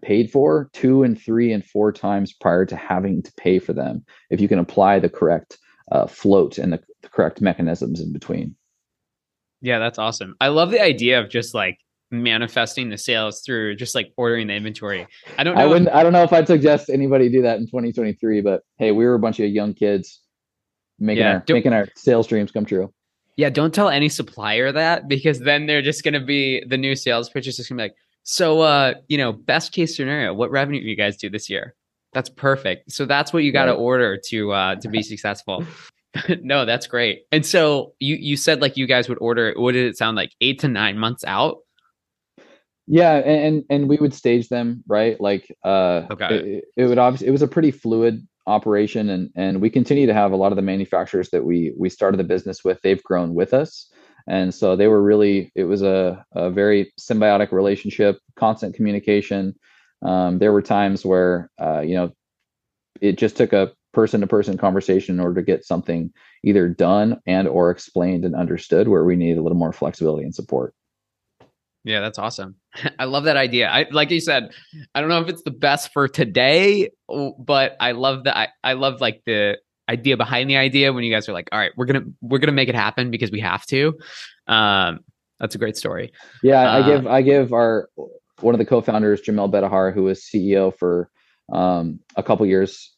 [0.03, 4.05] paid for two and three and four times prior to having to pay for them
[4.31, 5.59] if you can apply the correct
[5.91, 8.55] uh, float and the, the correct mechanisms in between
[9.61, 11.79] yeah that's awesome i love the idea of just like
[12.11, 15.07] manifesting the sales through just like ordering the inventory.
[15.39, 15.61] I don't know.
[15.61, 18.91] I wouldn't I don't know if I'd suggest anybody do that in 2023, but hey,
[18.91, 20.21] we were a bunch of young kids
[21.01, 22.93] making yeah, our making our sales dreams come true.
[23.37, 27.29] Yeah, don't tell any supplier that because then they're just gonna be the new sales
[27.31, 30.81] pitch is just gonna be like, so, uh, you know, best case scenario, what revenue
[30.81, 31.75] you guys do this year?
[32.13, 32.93] That's perfect.
[32.93, 33.79] So that's what you got to right.
[33.79, 35.65] order to uh, to be successful.
[36.43, 37.23] no, that's great.
[37.33, 39.55] And so you you said like you guys would order.
[39.57, 40.33] What did it sound like?
[40.41, 41.59] Eight to nine months out.
[42.87, 45.21] Yeah, and and we would stage them right.
[45.21, 49.61] Like, uh, okay, it, it would obviously it was a pretty fluid operation, and and
[49.61, 52.65] we continue to have a lot of the manufacturers that we we started the business
[52.65, 52.81] with.
[52.83, 53.91] They've grown with us
[54.27, 59.55] and so they were really it was a, a very symbiotic relationship constant communication
[60.03, 62.11] um, there were times where uh, you know
[63.01, 66.13] it just took a person to person conversation in order to get something
[66.45, 70.35] either done and or explained and understood where we needed a little more flexibility and
[70.35, 70.75] support
[71.85, 72.57] yeah that's awesome.
[72.99, 73.69] I love that idea.
[73.69, 74.51] I like you said
[74.95, 76.91] i don't know if it's the best for today
[77.39, 79.59] but i love that I, I love like the
[79.89, 82.53] idea behind the idea when you guys are like all right we're gonna we're gonna
[82.53, 83.99] make it happen because we have to.
[84.47, 85.01] Um
[85.39, 86.13] that's a great story.
[86.43, 87.89] Yeah uh, i give i give our
[88.41, 91.11] one of the co-founders jamel bedahar who was ceo for
[91.53, 92.95] um a couple years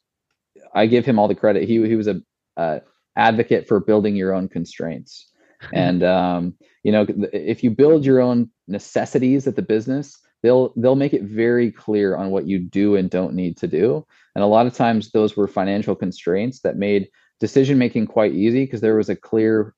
[0.75, 1.65] i give him all the credit.
[1.65, 2.21] He, he was a,
[2.57, 2.81] a
[3.17, 5.29] advocate for building your own constraints.
[5.73, 10.97] And um you know if you build your own necessities at the business they'll they'll
[10.97, 14.05] make it very clear on what you do and don't need to do
[14.35, 17.09] and a lot of times those were financial constraints that made
[17.41, 19.75] decision making quite easy because there was a clear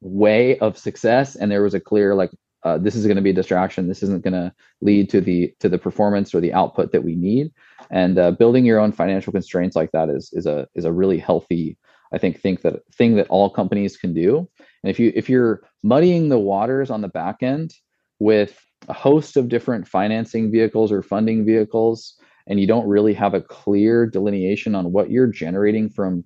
[0.00, 2.30] way of success and there was a clear like
[2.64, 3.88] uh, this is going to be a distraction.
[3.88, 7.14] This isn't going to lead to the to the performance or the output that we
[7.14, 7.52] need.
[7.90, 11.18] And uh, building your own financial constraints like that is is a is a really
[11.18, 11.76] healthy,
[12.12, 14.48] I think, think that thing that all companies can do.
[14.84, 17.72] And if you if you're muddying the waters on the back end
[18.18, 22.14] with a host of different financing vehicles or funding vehicles,
[22.46, 26.22] and you don't really have a clear delineation on what you're generating from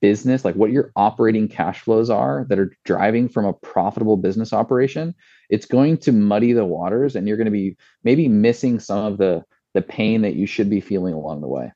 [0.00, 4.52] business, like what your operating cash flows are that are driving from a profitable business
[4.52, 5.14] operation,
[5.48, 9.18] it's going to muddy the waters and you're going to be maybe missing some of
[9.18, 11.70] the the pain that you should be feeling along the way.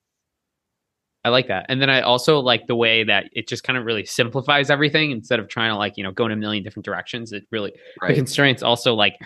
[1.25, 1.67] I like that.
[1.69, 5.11] And then I also like the way that it just kind of really simplifies everything
[5.11, 7.33] instead of trying to like, you know, go in a million different directions.
[7.33, 7.73] It really
[8.03, 8.09] right.
[8.09, 9.19] the constraints also like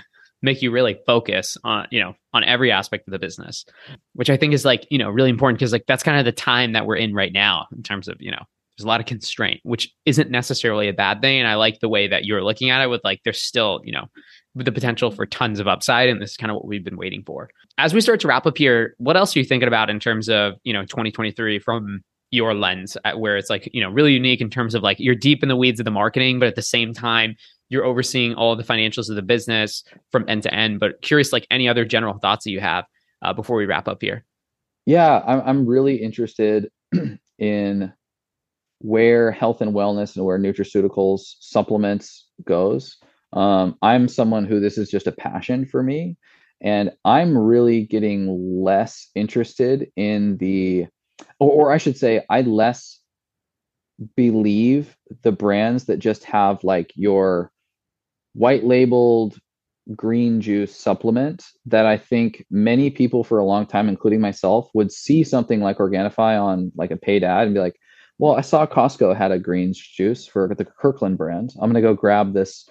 [0.43, 3.65] make you really focus on you know on every aspect of the business
[4.15, 6.33] which i think is like you know really important because like that's kind of the
[6.33, 8.43] time that we're in right now in terms of you know
[8.77, 11.89] there's a lot of constraint which isn't necessarily a bad thing and i like the
[11.89, 14.07] way that you're looking at it with like there's still you know
[14.55, 17.23] the potential for tons of upside and this is kind of what we've been waiting
[17.25, 20.01] for as we start to wrap up here what else are you thinking about in
[20.01, 24.41] terms of you know 2023 from your lens where it's like you know really unique
[24.41, 26.63] in terms of like you're deep in the weeds of the marketing but at the
[26.63, 27.37] same time
[27.69, 30.81] you're overseeing all the financials of the business from end to end.
[30.81, 32.85] But curious, like any other general thoughts that you have
[33.23, 34.25] uh, before we wrap up here.
[34.87, 36.71] Yeah, I'm I'm really interested
[37.39, 37.93] in
[38.81, 42.97] where health and wellness and where nutraceuticals supplements goes.
[43.33, 46.17] Um, I'm someone who this is just a passion for me,
[46.61, 50.87] and I'm really getting less interested in the,
[51.39, 53.01] or, or I should say, I less
[54.17, 57.53] believe the brands that just have like your
[58.35, 59.39] white labeled
[59.97, 64.93] green juice supplement that I think many people for a long time, including myself, would
[64.93, 67.79] see something like Organifi on like a paid ad and be like,
[68.19, 71.53] well, I saw Costco had a green juice for the Kirkland brand.
[71.61, 72.69] I'm gonna go grab this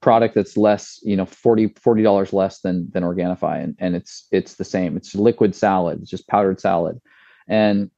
[0.00, 1.68] product that's less, you know, 40
[2.02, 4.96] dollars less than than Organifi, and and it's it's the same.
[4.96, 7.00] It's liquid salad, it's just powdered salad,
[7.48, 7.90] and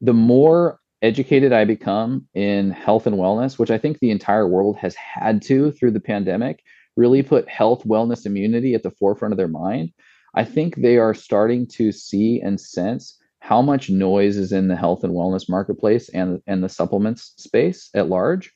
[0.00, 4.76] the more educated I become in health and wellness, which I think the entire world
[4.76, 6.62] has had to through the pandemic,
[6.96, 9.92] really put health, wellness, immunity at the forefront of their mind,
[10.34, 14.76] I think they are starting to see and sense how much noise is in the
[14.76, 18.52] health and wellness marketplace and, and the supplements space at large.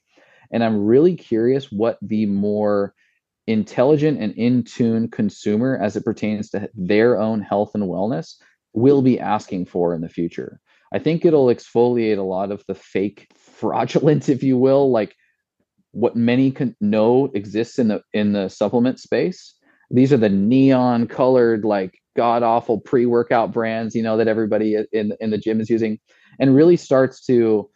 [0.55, 2.95] And I'm really curious what the more
[3.49, 8.37] intelligent and in tune consumer, as it pertains to their own health and wellness,
[8.73, 10.61] will be asking for in the future.
[10.93, 15.17] I think it'll exfoliate a lot of the fake fraudulent, if you will, like
[15.91, 19.55] what many can know exists in the in the supplement space.
[19.91, 24.77] These are the neon colored, like god awful pre workout brands, you know, that everybody
[24.93, 25.99] in in the gym is using,
[26.39, 27.69] and really starts to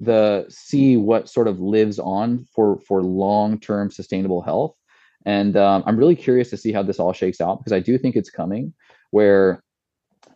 [0.00, 4.74] the see what sort of lives on for for long term sustainable health.
[5.24, 7.98] And um, I'm really curious to see how this all shakes out because I do
[7.98, 8.72] think it's coming
[9.10, 9.62] where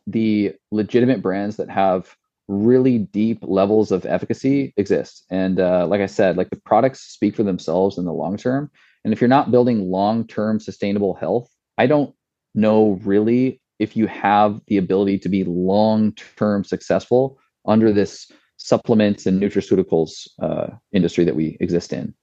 [0.07, 2.16] the legitimate brands that have
[2.49, 5.25] really deep levels of efficacy exist.
[5.31, 8.71] And uh, like I said, like the products speak for themselves in the long term.
[9.05, 11.49] And if you're not building long term sustainable health,
[11.79, 12.14] I don't
[12.55, 18.31] know really if you have the ability to be long term successful under this
[18.62, 22.14] supplements and nutraceuticals uh, industry that we exist in.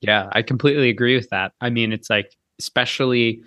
[0.00, 1.52] Yeah, I completely agree with that.
[1.60, 3.42] I mean, it's like, especially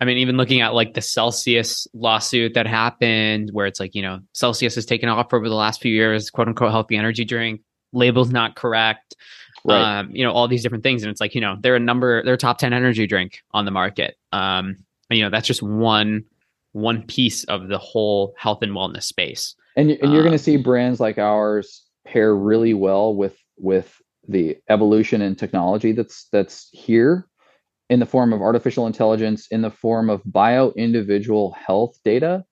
[0.00, 4.02] I mean, even looking at like the Celsius lawsuit that happened, where it's like, you
[4.02, 7.62] know, Celsius has taken off over the last few years, quote unquote, healthy energy drink,
[7.92, 9.16] label's not correct.
[9.64, 10.00] Right.
[10.00, 11.02] Um, you know, all these different things.
[11.02, 13.64] And it's like, you know, they're a number, they're a top 10 energy drink on
[13.64, 14.16] the market.
[14.32, 14.76] Um,
[15.08, 16.24] and, you know, that's just one,
[16.72, 19.54] one piece of the whole health and wellness space.
[19.76, 24.00] And, and you're um, going to see brands like ours pair really well with, with
[24.28, 27.28] the evolution in technology that's, that's here
[27.88, 32.44] in the form of artificial intelligence, in the form of bio individual health data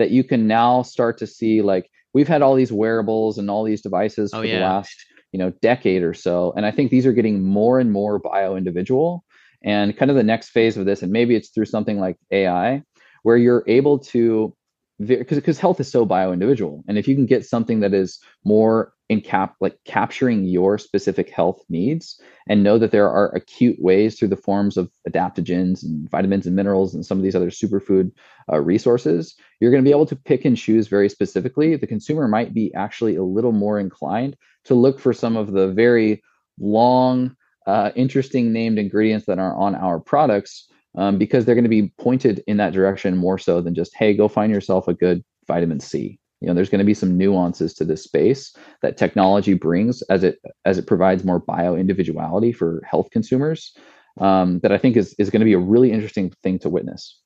[0.00, 3.62] that you can now start to see like we've had all these wearables and all
[3.62, 4.58] these devices oh, for yeah.
[4.58, 4.96] the last
[5.30, 8.56] you know decade or so and i think these are getting more and more bio
[8.56, 9.22] individual
[9.62, 12.82] and kind of the next phase of this and maybe it's through something like ai
[13.22, 14.56] where you're able to
[15.04, 18.20] because because health is so bio individual and if you can get something that is
[18.44, 23.80] more in cap like capturing your specific health needs and know that there are acute
[23.80, 27.50] ways through the forms of adaptogens and vitamins and minerals and some of these other
[27.50, 28.12] superfood
[28.52, 31.76] uh, resources you're going to be able to pick and choose very specifically.
[31.76, 35.68] The consumer might be actually a little more inclined to look for some of the
[35.68, 36.22] very
[36.58, 37.36] long
[37.66, 40.66] uh, interesting named ingredients that are on our products
[40.96, 44.14] um, because they're going to be pointed in that direction more so than just hey
[44.14, 47.74] go find yourself a good vitamin c you know there's going to be some nuances
[47.74, 52.82] to this space that technology brings as it as it provides more bio individuality for
[52.84, 53.74] health consumers
[54.18, 57.18] um, that I think is is going to be a really interesting thing to witness.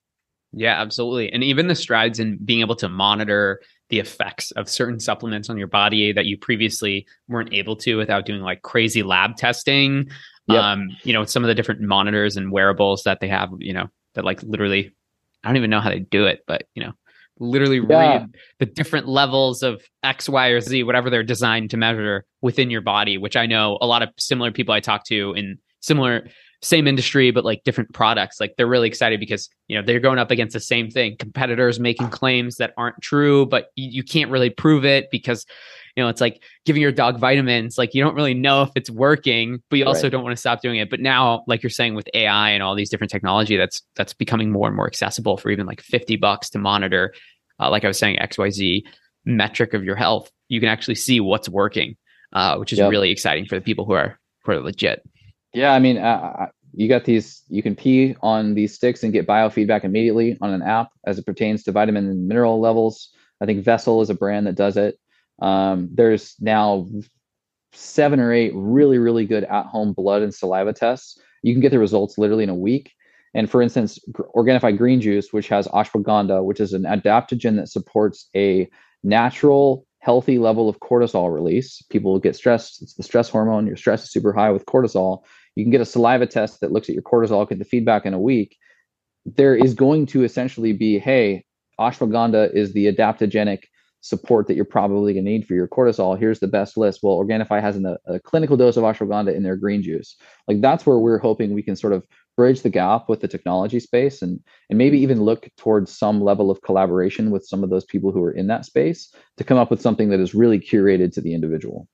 [0.51, 1.31] Yeah, absolutely.
[1.33, 5.57] And even the strides in being able to monitor the effects of certain supplements on
[5.57, 10.09] your body that you previously weren't able to without doing like crazy lab testing.
[10.47, 10.61] Yep.
[10.61, 13.87] Um, you know, some of the different monitors and wearables that they have, you know,
[14.13, 14.93] that like literally
[15.43, 16.93] I don't even know how they do it, but you know,
[17.39, 17.99] literally yeah.
[17.99, 22.69] read the different levels of X, Y, or Z, whatever they're designed to measure within
[22.69, 26.27] your body, which I know a lot of similar people I talk to in similar
[26.61, 30.17] same industry but like different products like they're really excited because you know they're going
[30.17, 34.31] up against the same thing competitors making claims that aren't true but you, you can't
[34.31, 35.45] really prove it because
[35.95, 38.89] you know it's like giving your dog vitamins like you don't really know if it's
[38.89, 40.11] working but you also right.
[40.11, 42.75] don't want to stop doing it but now like you're saying with ai and all
[42.75, 46.49] these different technology that's that's becoming more and more accessible for even like 50 bucks
[46.49, 47.13] to monitor
[47.59, 48.83] uh, like i was saying xyz
[49.25, 51.95] metric of your health you can actually see what's working
[52.33, 52.91] uh, which is yep.
[52.91, 55.01] really exciting for the people who are who are legit
[55.55, 57.41] yeah, I mean, uh, you got these.
[57.47, 61.25] You can pee on these sticks and get biofeedback immediately on an app as it
[61.25, 63.09] pertains to vitamin and mineral levels.
[63.41, 64.99] I think Vessel is a brand that does it.
[65.39, 66.87] Um, there's now
[67.73, 71.19] seven or eight really, really good at-home blood and saliva tests.
[71.43, 72.93] You can get the results literally in a week.
[73.33, 73.99] And for instance,
[74.35, 78.69] Organifi Green Juice, which has ashwagandha, which is an adaptogen that supports a
[79.03, 81.81] natural, healthy level of cortisol release.
[81.89, 83.67] People get stressed; it's the stress hormone.
[83.67, 85.23] Your stress is super high with cortisol
[85.55, 88.13] you can get a saliva test that looks at your cortisol, get the feedback in
[88.13, 88.57] a week.
[89.25, 91.45] There is going to essentially be, hey,
[91.79, 93.63] ashwagandha is the adaptogenic
[94.05, 96.17] support that you're probably going to need for your cortisol.
[96.17, 96.99] Here's the best list.
[97.01, 100.15] Well, Organifi has a, a clinical dose of ashwagandha in their green juice.
[100.47, 102.05] Like that's where we're hoping we can sort of
[102.37, 104.39] bridge the gap with the technology space and
[104.69, 108.23] and maybe even look towards some level of collaboration with some of those people who
[108.23, 111.33] are in that space to come up with something that is really curated to the
[111.33, 111.87] individual.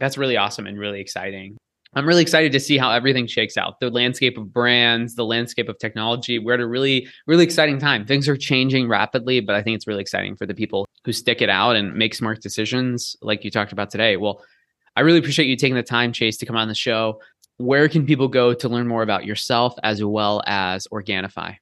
[0.00, 1.58] That's really awesome and really exciting.
[1.96, 3.78] I'm really excited to see how everything shakes out.
[3.78, 6.38] The landscape of brands, the landscape of technology.
[6.38, 8.04] We're at a really, really exciting time.
[8.04, 11.42] Things are changing rapidly, but I think it's really exciting for the people who stick
[11.42, 14.16] it out and make smart decisions like you talked about today.
[14.16, 14.42] Well,
[14.96, 17.20] I really appreciate you taking the time, Chase, to come on the show.
[17.56, 21.56] Where can people go to learn more about yourself as well as Organifi?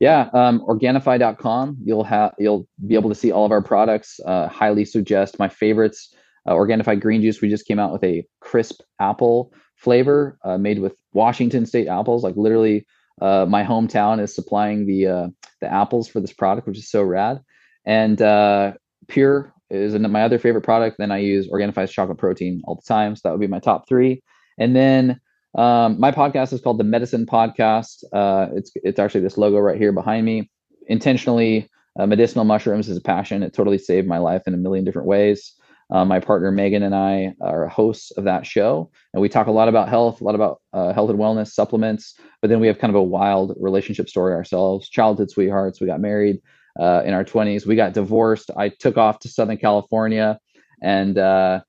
[0.00, 1.78] Yeah, um, Organifi.com.
[1.84, 4.18] You'll have you'll be able to see all of our products.
[4.24, 6.14] Uh, highly suggest my favorites
[6.46, 10.78] uh, Organifi green juice, we just came out with a crisp apple flavor uh, made
[10.78, 12.24] with Washington State apples.
[12.24, 12.86] Like literally,
[13.20, 15.28] uh, my hometown is supplying the uh,
[15.60, 17.40] the apples for this product, which is so rad.
[17.84, 18.72] And uh,
[19.08, 20.96] Pure is my other favorite product.
[20.98, 23.88] Then I use Organifi's chocolate protein all the time, so that would be my top
[23.88, 24.22] three.
[24.58, 25.20] And then
[25.56, 28.04] um, my podcast is called the Medicin Podcast.
[28.12, 30.50] Uh, it's it's actually this logo right here behind me.
[30.88, 31.68] Intentionally,
[31.98, 33.42] medicinal mushrooms is a passion.
[33.42, 35.54] It totally saved my life in a million different ways.
[35.90, 39.52] Uh, my partner Megan and I are hosts of that show, and we talk a
[39.52, 42.14] lot about health, a lot about uh, health and wellness, supplements.
[42.40, 44.88] But then we have kind of a wild relationship story ourselves.
[44.88, 45.80] Childhood sweethearts.
[45.80, 46.40] We got married
[46.78, 47.66] uh, in our twenties.
[47.66, 48.50] We got divorced.
[48.56, 50.38] I took off to Southern California,
[50.82, 51.60] and uh,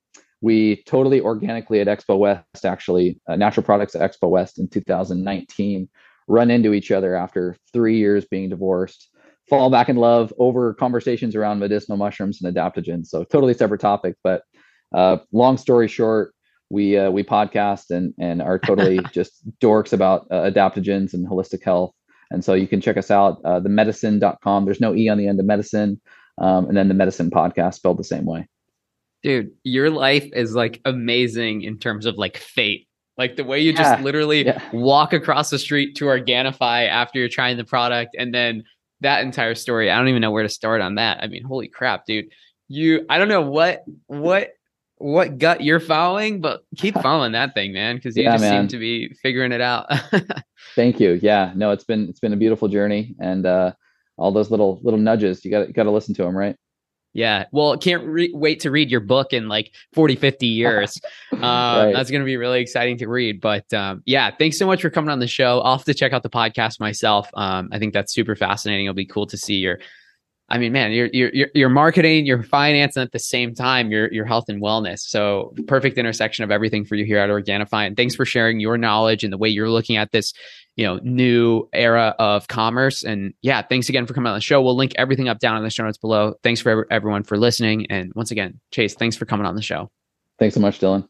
[0.42, 5.88] we totally organically at Expo West, actually, uh, Natural Products at Expo West in 2019,
[6.28, 9.10] run into each other after three years being divorced
[9.50, 13.08] fall back in love over conversations around medicinal mushrooms and adaptogens.
[13.08, 14.44] So totally separate topic, but
[14.94, 16.34] uh, long story short,
[16.70, 21.64] we uh, we podcast and and are totally just dorks about uh, adaptogens and holistic
[21.64, 21.94] health.
[22.32, 24.66] And so you can check us out, uh, themedicin.com.
[24.66, 26.00] There's no E on the end of medicine.
[26.40, 28.48] Um, and then the medicine podcast spelled the same way.
[29.22, 32.88] Dude, your life is like amazing in terms of like fate.
[33.18, 34.62] Like the way you just yeah, literally yeah.
[34.74, 38.64] walk across the street to Organifi after you're trying the product and then
[39.02, 39.92] that entire story.
[39.92, 41.22] I don't even know where to start on that.
[41.22, 42.26] I mean, holy crap, dude.
[42.70, 44.50] You I don't know what what
[45.04, 48.64] what gut you're following, but keep following that thing, man, because you yeah, just man.
[48.64, 49.92] seem to be figuring it out.
[50.76, 51.20] Thank you.
[51.22, 53.74] Yeah, no, it's been it's been a beautiful journey, and uh,
[54.18, 56.56] all those little little nudges, you got got to listen to them, right?
[57.16, 57.46] Yeah.
[57.52, 61.00] Well, can't re- wait to read your book in like 40, 50 years.
[61.32, 61.92] uh, right.
[61.94, 63.40] That's going to be really exciting to read.
[63.40, 65.60] But um, yeah, thanks so much for coming on the show.
[65.60, 67.30] I'll have to check out the podcast myself.
[67.36, 68.88] Um, I think that's super fascinating.
[68.88, 69.80] It'll be cool to see your,
[70.50, 74.12] I mean, man, you're, you're, you're marketing, your finance, and at the same time, your,
[74.12, 75.00] your health and wellness.
[75.00, 77.88] So perfect intersection of everything for you here at Organifi.
[77.88, 80.34] And thanks for sharing your knowledge and the way you're looking at this
[80.76, 83.04] you know new era of commerce.
[83.04, 84.62] And yeah thanks again for coming on the show.
[84.62, 86.36] We'll link everything up down in the show notes below.
[86.44, 87.88] Thanks for everyone for listening.
[87.90, 89.92] And once again chase thanks for coming on the show.
[90.40, 91.08] Thanks so much dylan.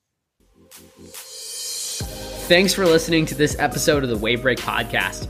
[2.48, 5.30] Thanks for listening to this episode of the Wavebreak podcast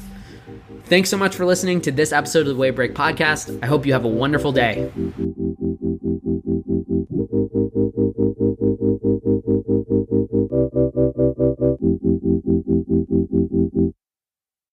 [0.91, 3.57] Thanks so much for listening to this episode of the Wavebreak Podcast.
[3.63, 4.91] I hope you have a wonderful day.